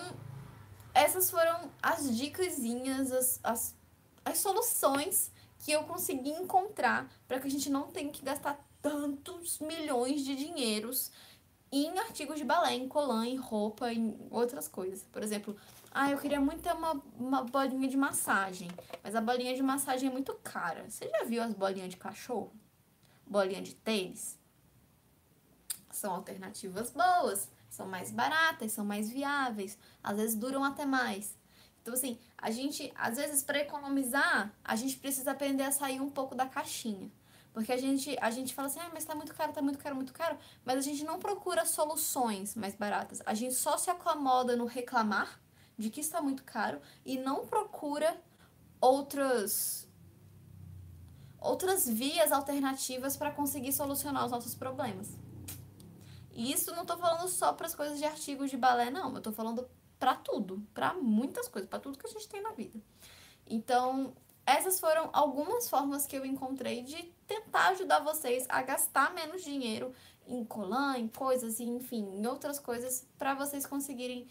essas 0.94 1.30
foram 1.30 1.70
as 1.82 2.16
dicasinhas, 2.16 3.12
as, 3.12 3.40
as 3.42 3.76
as 4.24 4.38
soluções 4.38 5.30
que 5.58 5.72
eu 5.72 5.84
consegui 5.84 6.30
encontrar 6.30 7.10
para 7.26 7.40
que 7.40 7.46
a 7.46 7.50
gente 7.50 7.70
não 7.70 7.88
tenha 7.88 8.10
que 8.10 8.24
gastar 8.24 8.58
tantos 8.82 9.58
milhões 9.58 10.24
de 10.24 10.36
dinheiros 10.36 11.10
em 11.72 11.98
artigos 11.98 12.38
de 12.38 12.44
balé, 12.44 12.74
em 12.74 12.86
colã, 12.86 13.26
em 13.26 13.36
roupa, 13.36 13.92
em 13.92 14.16
outras 14.30 14.68
coisas. 14.68 15.02
Por 15.10 15.22
exemplo, 15.22 15.56
ah, 15.90 16.10
eu 16.10 16.18
queria 16.18 16.40
muito 16.40 16.62
ter 16.62 16.72
uma, 16.72 17.02
uma 17.18 17.42
bolinha 17.42 17.88
de 17.88 17.96
massagem, 17.96 18.68
mas 19.02 19.14
a 19.14 19.20
bolinha 19.20 19.54
de 19.54 19.62
massagem 19.62 20.08
é 20.08 20.12
muito 20.12 20.34
cara. 20.34 20.88
Você 20.88 21.08
já 21.08 21.24
viu 21.24 21.42
as 21.42 21.54
bolinhas 21.54 21.88
de 21.88 21.96
cachorro? 21.96 22.52
Bolinha 23.26 23.62
de 23.62 23.74
tênis? 23.74 24.38
são 25.94 26.12
alternativas 26.12 26.90
boas, 26.90 27.48
são 27.70 27.86
mais 27.86 28.10
baratas, 28.10 28.72
são 28.72 28.84
mais 28.84 29.10
viáveis, 29.10 29.78
às 30.02 30.16
vezes 30.16 30.34
duram 30.34 30.62
até 30.64 30.84
mais. 30.84 31.34
Então, 31.84 31.92
assim, 31.92 32.18
a 32.38 32.50
gente, 32.50 32.90
às 32.96 33.18
vezes, 33.18 33.42
para 33.42 33.58
economizar, 33.58 34.50
a 34.64 34.74
gente 34.74 34.96
precisa 34.96 35.32
aprender 35.32 35.64
a 35.64 35.70
sair 35.70 36.00
um 36.00 36.08
pouco 36.08 36.34
da 36.34 36.46
caixinha. 36.46 37.12
Porque 37.52 37.70
a 37.70 37.76
gente, 37.76 38.16
a 38.22 38.30
gente 38.30 38.54
fala 38.54 38.68
assim, 38.68 38.80
ah, 38.80 38.90
mas 38.90 39.04
tá 39.04 39.14
muito 39.14 39.34
caro, 39.34 39.52
tá 39.52 39.60
muito 39.60 39.78
caro, 39.78 39.94
muito 39.94 40.14
caro. 40.14 40.38
Mas 40.64 40.78
a 40.78 40.80
gente 40.80 41.04
não 41.04 41.18
procura 41.18 41.66
soluções 41.66 42.54
mais 42.54 42.74
baratas. 42.74 43.20
A 43.26 43.34
gente 43.34 43.54
só 43.54 43.76
se 43.76 43.90
acomoda 43.90 44.56
no 44.56 44.64
reclamar 44.64 45.38
de 45.76 45.90
que 45.90 46.00
está 46.00 46.22
muito 46.22 46.42
caro 46.42 46.80
e 47.04 47.18
não 47.18 47.46
procura 47.46 48.16
outras 48.80 49.86
outras 51.38 51.86
vias 51.86 52.32
alternativas 52.32 53.14
para 53.14 53.30
conseguir 53.30 53.74
solucionar 53.74 54.24
os 54.24 54.30
nossos 54.30 54.54
problemas. 54.54 55.10
E 56.32 56.50
isso 56.50 56.74
não 56.74 56.86
tô 56.86 56.96
falando 56.96 57.28
só 57.28 57.52
para 57.52 57.66
as 57.66 57.74
coisas 57.74 57.98
de 57.98 58.06
artigos 58.06 58.50
de 58.50 58.56
balé, 58.56 58.90
não. 58.90 59.14
Eu 59.14 59.20
tô 59.20 59.30
falando 59.30 59.68
para 60.04 60.16
tudo, 60.16 60.62
para 60.74 60.92
muitas 60.92 61.48
coisas, 61.48 61.66
para 61.66 61.78
tudo 61.78 61.96
que 61.96 62.06
a 62.06 62.10
gente 62.10 62.28
tem 62.28 62.42
na 62.42 62.50
vida. 62.50 62.78
Então, 63.46 64.14
essas 64.44 64.78
foram 64.78 65.08
algumas 65.14 65.66
formas 65.70 66.04
que 66.06 66.14
eu 66.14 66.26
encontrei 66.26 66.82
de 66.82 67.04
tentar 67.26 67.68
ajudar 67.68 68.00
vocês 68.00 68.44
a 68.50 68.60
gastar 68.60 69.14
menos 69.14 69.42
dinheiro 69.42 69.94
em 70.26 70.44
colan, 70.44 70.98
em 70.98 71.08
coisas, 71.08 71.58
enfim, 71.58 72.02
em 72.18 72.26
outras 72.26 72.58
coisas, 72.58 73.08
para 73.16 73.32
vocês 73.32 73.64
conseguirem 73.64 74.28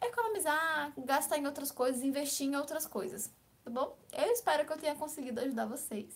economizar, 0.00 0.92
gastar 0.96 1.38
em 1.38 1.46
outras 1.46 1.72
coisas, 1.72 2.04
investir 2.04 2.46
em 2.46 2.54
outras 2.54 2.86
coisas, 2.86 3.32
tá 3.64 3.70
bom? 3.72 3.98
Eu 4.12 4.30
espero 4.30 4.64
que 4.64 4.72
eu 4.72 4.78
tenha 4.78 4.94
conseguido 4.94 5.40
ajudar 5.40 5.66
vocês, 5.66 6.14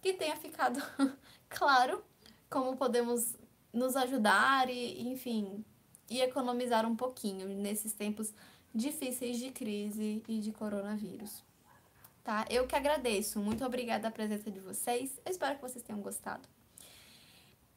que 0.00 0.14
tenha 0.14 0.36
ficado 0.36 0.82
claro 1.50 2.02
como 2.48 2.78
podemos 2.78 3.36
nos 3.74 3.94
ajudar 3.94 4.70
e, 4.70 5.06
enfim, 5.06 5.62
e 6.08 6.20
economizar 6.20 6.86
um 6.86 6.96
pouquinho 6.96 7.48
nesses 7.48 7.92
tempos 7.92 8.32
difíceis 8.74 9.38
de 9.38 9.50
crise 9.50 10.22
e 10.28 10.38
de 10.40 10.52
coronavírus. 10.52 11.42
Tá? 12.24 12.44
Eu 12.48 12.66
que 12.66 12.76
agradeço. 12.76 13.40
Muito 13.40 13.64
obrigada 13.64 14.08
a 14.08 14.10
presença 14.10 14.50
de 14.50 14.60
vocês. 14.60 15.10
Eu 15.24 15.32
espero 15.32 15.56
que 15.56 15.62
vocês 15.62 15.82
tenham 15.82 16.00
gostado. 16.00 16.48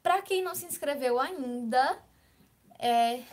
Para 0.02 0.22
quem 0.22 0.42
não 0.42 0.54
se 0.54 0.66
inscreveu 0.66 1.18
ainda, 1.18 1.98
é, 2.78 3.24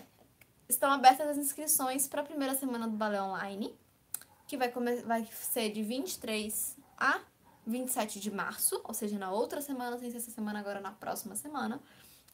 estão 0.68 0.92
abertas 0.92 1.28
as 1.28 1.38
inscrições 1.38 2.08
para 2.08 2.22
a 2.22 2.26
primeira 2.26 2.56
semana 2.56 2.88
do 2.88 2.98
Balé 2.98 3.22
Online, 3.22 3.76
que 4.48 4.58
vai, 4.58 4.72
vai 5.06 5.26
ser 5.32 5.72
de 5.72 5.84
23 5.84 6.78
a 6.98 7.22
27 7.66 8.20
de 8.20 8.32
março, 8.32 8.82
ou 8.84 8.94
seja, 8.94 9.18
na 9.18 9.32
outra 9.32 9.62
semana, 9.62 9.98
sem 9.98 10.12
ser 10.12 10.18
essa 10.18 10.32
semana, 10.32 10.60
agora 10.60 10.82
na 10.82 10.92
próxima 10.92 11.36
semana. 11.36 11.80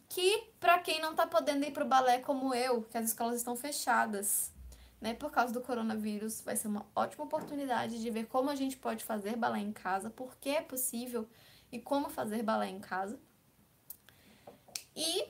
Que, 0.10 0.50
para 0.60 0.80
quem 0.80 1.00
não 1.00 1.12
está 1.12 1.26
podendo 1.28 1.64
ir 1.64 1.72
para 1.72 1.86
o 1.86 1.88
balé 1.88 2.20
como 2.20 2.54
eu, 2.54 2.82
que 2.82 2.98
as 2.98 3.06
escolas 3.06 3.38
estão 3.38 3.56
fechadas, 3.56 4.52
né, 5.00 5.14
por 5.14 5.32
causa 5.32 5.54
do 5.54 5.62
coronavírus, 5.62 6.42
vai 6.42 6.56
ser 6.56 6.68
uma 6.68 6.86
ótima 6.96 7.24
oportunidade 7.24 8.02
de 8.02 8.10
ver 8.10 8.26
como 8.26 8.50
a 8.50 8.56
gente 8.56 8.76
pode 8.76 9.04
fazer 9.04 9.38
balé 9.38 9.60
em 9.60 9.72
casa, 9.72 10.10
por 10.10 10.36
que 10.38 10.50
é 10.50 10.62
possível 10.62 11.30
e 11.72 11.80
como 11.80 12.10
fazer 12.10 12.44
balé 12.44 12.70
em 12.70 12.80
casa. 12.80 13.20
E 14.96 15.26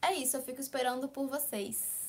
é 0.00 0.14
isso, 0.14 0.36
eu 0.36 0.42
fico 0.42 0.60
esperando 0.60 1.08
por 1.08 1.26
vocês 1.26 2.04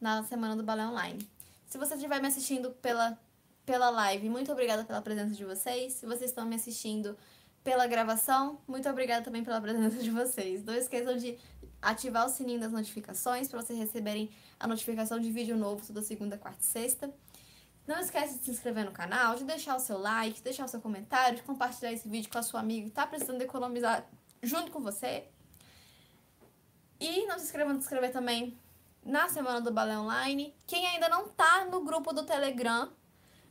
na 0.00 0.22
semana 0.24 0.56
do 0.56 0.62
balé 0.62 0.86
online. 0.86 1.28
Se 1.66 1.78
você 1.78 1.94
estiver 1.94 2.20
me 2.20 2.28
assistindo 2.28 2.70
pela, 2.70 3.18
pela 3.64 3.90
live, 3.90 4.28
muito 4.28 4.50
obrigada 4.52 4.84
pela 4.84 5.02
presença 5.02 5.34
de 5.34 5.44
vocês. 5.44 5.94
Se 5.94 6.06
vocês 6.06 6.30
estão 6.30 6.46
me 6.46 6.54
assistindo 6.54 7.16
pela 7.66 7.84
gravação, 7.88 8.60
muito 8.64 8.88
obrigada 8.88 9.24
também 9.24 9.42
pela 9.42 9.60
presença 9.60 10.00
de 10.00 10.08
vocês. 10.08 10.62
Não 10.62 10.72
esqueçam 10.72 11.16
de 11.16 11.36
ativar 11.82 12.24
o 12.24 12.28
sininho 12.28 12.60
das 12.60 12.70
notificações 12.70 13.48
para 13.48 13.60
vocês 13.60 13.76
receberem 13.76 14.30
a 14.60 14.68
notificação 14.68 15.18
de 15.18 15.32
vídeo 15.32 15.56
novo 15.56 15.84
toda 15.84 16.00
segunda, 16.00 16.38
quarta 16.38 16.60
e 16.60 16.64
sexta. 16.64 17.12
Não 17.84 17.98
esquece 17.98 18.38
de 18.38 18.44
se 18.44 18.50
inscrever 18.52 18.84
no 18.84 18.92
canal, 18.92 19.34
de 19.34 19.42
deixar 19.42 19.74
o 19.74 19.80
seu 19.80 19.98
like, 19.98 20.36
de 20.36 20.42
deixar 20.44 20.64
o 20.64 20.68
seu 20.68 20.80
comentário, 20.80 21.38
de 21.38 21.42
compartilhar 21.42 21.90
esse 21.90 22.08
vídeo 22.08 22.30
com 22.30 22.38
a 22.38 22.42
sua 22.44 22.60
amiga 22.60 22.82
que 22.82 22.90
está 22.90 23.04
precisando 23.04 23.42
economizar 23.42 24.06
junto 24.40 24.70
com 24.70 24.78
você. 24.80 25.24
E 27.00 27.26
não 27.26 27.36
se 27.36 27.46
inscreva 27.46 27.72
de 27.72 27.78
se 27.78 27.82
inscrever 27.86 28.12
também 28.12 28.56
na 29.04 29.28
Semana 29.28 29.60
do 29.60 29.72
Balé 29.72 29.98
Online. 29.98 30.54
Quem 30.68 30.86
ainda 30.86 31.08
não 31.08 31.26
tá 31.30 31.64
no 31.64 31.80
grupo 31.82 32.12
do 32.12 32.24
Telegram, 32.24 32.92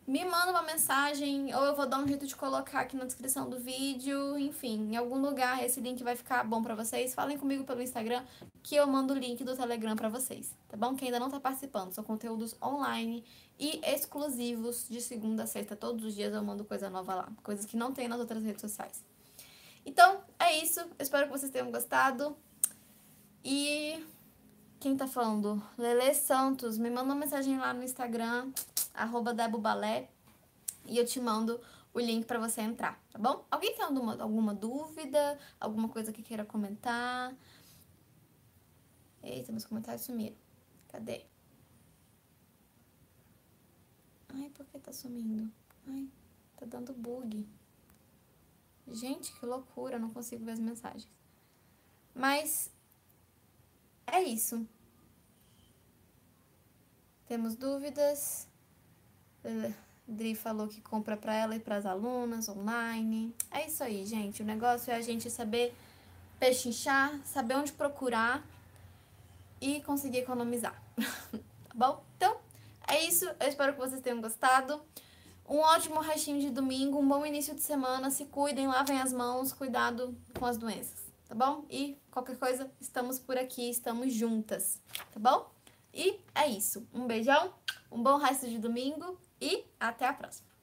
me 0.08 0.24
manda 0.24 0.52
uma 0.52 0.62
mensagem 0.62 1.54
ou 1.56 1.64
eu 1.64 1.76
vou 1.76 1.88
dar 1.88 2.00
um 2.00 2.08
jeito 2.08 2.28
de 2.28 2.36
colocar 2.36 2.82
aqui 2.82 2.96
na 2.96 3.06
descrição 3.06 3.50
do 3.50 3.60
vídeo, 3.60 4.38
enfim, 4.38 4.92
em 4.92 4.96
algum 4.96 5.20
lugar 5.20 5.64
esse 5.64 5.80
link 5.80 6.04
vai 6.04 6.16
ficar 6.16 6.44
bom 6.44 6.62
para 6.62 6.76
vocês. 6.76 7.14
Falem 7.14 7.38
comigo 7.38 7.64
pelo 7.64 7.82
Instagram 7.82 8.24
que 8.62 8.76
eu 8.76 8.86
mando 8.86 9.14
o 9.14 9.18
link 9.18 9.44
do 9.44 9.56
Telegram 9.56 9.96
para 9.96 10.10
vocês, 10.10 10.56
tá 10.68 10.78
bom? 10.78 10.96
Quem 10.96 11.08
ainda 11.08 11.20
não 11.20 11.30
tá 11.30 11.40
participando, 11.40 11.92
são 11.92 12.04
conteúdos 12.04 12.56
online 12.62 13.24
e 13.60 13.80
exclusivos 13.84 14.88
de 14.90 15.02
segunda 15.02 15.44
a 15.44 15.48
sexta, 15.48 15.76
todos 15.76 16.04
os 16.04 16.14
dias 16.14 16.34
eu 16.34 16.44
mando 16.44 16.64
coisa 16.66 16.90
nova 16.90 17.16
lá, 17.16 17.32
coisas 17.42 17.66
que 17.66 17.78
não 17.78 17.92
tem 17.92 18.08
nas 18.08 18.20
outras 18.20 18.44
redes 18.44 18.62
sociais. 18.62 19.04
Então, 19.86 20.20
é 20.40 20.58
isso. 20.58 20.80
Eu 20.80 20.88
espero 21.00 21.28
que 21.28 21.32
vocês 21.32 21.52
tenham 21.52 21.72
gostado. 21.72 22.36
E 23.44 24.04
quem 24.80 24.98
tá 24.98 25.08
falando? 25.08 25.62
Lele 25.78 26.14
Santos, 26.16 26.78
me 26.78 26.90
manda 26.90 27.04
uma 27.04 27.16
mensagem 27.16 27.58
lá 27.58 27.74
no 27.74 27.84
Instagram, 27.84 28.52
arroba 28.96 29.34
Debobalé, 29.34 30.10
e 30.86 30.98
eu 30.98 31.06
te 31.06 31.20
mando 31.20 31.60
o 31.94 32.00
link 32.00 32.26
para 32.26 32.40
você 32.40 32.62
entrar, 32.62 33.02
tá 33.10 33.18
bom? 33.18 33.46
Alguém 33.50 33.74
tem 33.74 33.84
alguma, 33.84 34.22
alguma 34.22 34.54
dúvida, 34.54 35.40
alguma 35.60 35.90
coisa 35.90 36.12
que 36.12 36.22
queira 36.22 36.46
comentar? 36.46 37.34
Eita, 39.24 39.52
meus 39.52 39.66
comentários 39.66 40.04
sumiram. 40.04 40.36
Cadê? 40.90 41.26
Ai, 44.30 44.50
por 44.50 44.66
que 44.66 44.78
tá 44.78 44.92
sumindo? 44.92 45.52
Ai, 45.88 46.10
tá 46.58 46.66
dando 46.66 46.94
bug. 46.94 47.48
Gente, 48.88 49.34
que 49.34 49.46
loucura, 49.46 49.98
não 49.98 50.12
consigo 50.12 50.46
ver 50.46 50.52
as 50.52 50.60
mensagens. 50.60 51.10
Mas 52.14 52.72
é 54.06 54.22
isso. 54.22 54.68
Temos 57.26 57.56
dúvidas? 57.56 58.48
Dri 60.08 60.36
falou 60.36 60.68
que 60.68 60.82
compra 60.82 61.18
para 61.18 61.34
ela 61.34 61.56
e 61.56 61.60
para 61.60 61.78
as 61.78 61.86
alunas 61.86 62.48
online. 62.48 63.34
É 63.52 63.66
isso 63.68 63.84
aí, 63.84 64.06
gente. 64.06 64.42
O 64.42 64.46
negócio 64.46 64.92
é 64.92 64.96
a 64.96 65.02
gente 65.02 65.30
saber 65.30 65.76
pechinchar, 66.40 67.20
saber 67.24 67.56
onde 67.56 67.72
procurar 67.72 68.46
e 69.60 69.82
conseguir 69.82 70.20
economizar. 70.20 70.80
tá 70.98 71.74
bom? 71.74 72.04
Então, 72.18 72.38
é 72.88 73.04
isso. 73.04 73.26
Eu 73.40 73.48
espero 73.48 73.74
que 73.74 73.80
vocês 73.80 74.02
tenham 74.02 74.22
gostado. 74.22 74.82
Um 75.48 75.58
ótimo 75.58 76.00
restinho 76.00 76.40
de 76.40 76.50
domingo, 76.50 77.00
um 77.00 77.08
bom 77.08 77.26
início 77.26 77.56
de 77.56 77.62
semana. 77.62 78.12
Se 78.12 78.26
cuidem, 78.26 78.68
lavem 78.68 79.00
as 79.00 79.14
mãos, 79.14 79.54
cuidado 79.54 80.16
com 80.38 80.46
as 80.46 80.58
doenças 80.58 81.06
tá 81.28 81.36
bom? 81.36 81.66
E 81.70 81.98
qualquer 82.12 82.38
coisa, 82.38 82.70
estamos 82.80 83.20
por 83.20 83.38
aqui, 83.38 83.70
estamos 83.70 84.14
juntas, 84.14 84.80
tá 85.14 85.20
bom? 85.20 85.50
E 85.94 86.20
é 86.34 86.48
isso. 86.48 86.88
Um 86.94 87.08
beijão, 87.08 87.54
um 87.92 88.02
bom 88.02 88.18
resto 88.18 88.48
de 88.48 88.58
domingo 88.58 89.20
e 89.40 89.66
até 89.80 90.08
a 90.08 90.14
próxima. 90.14 90.55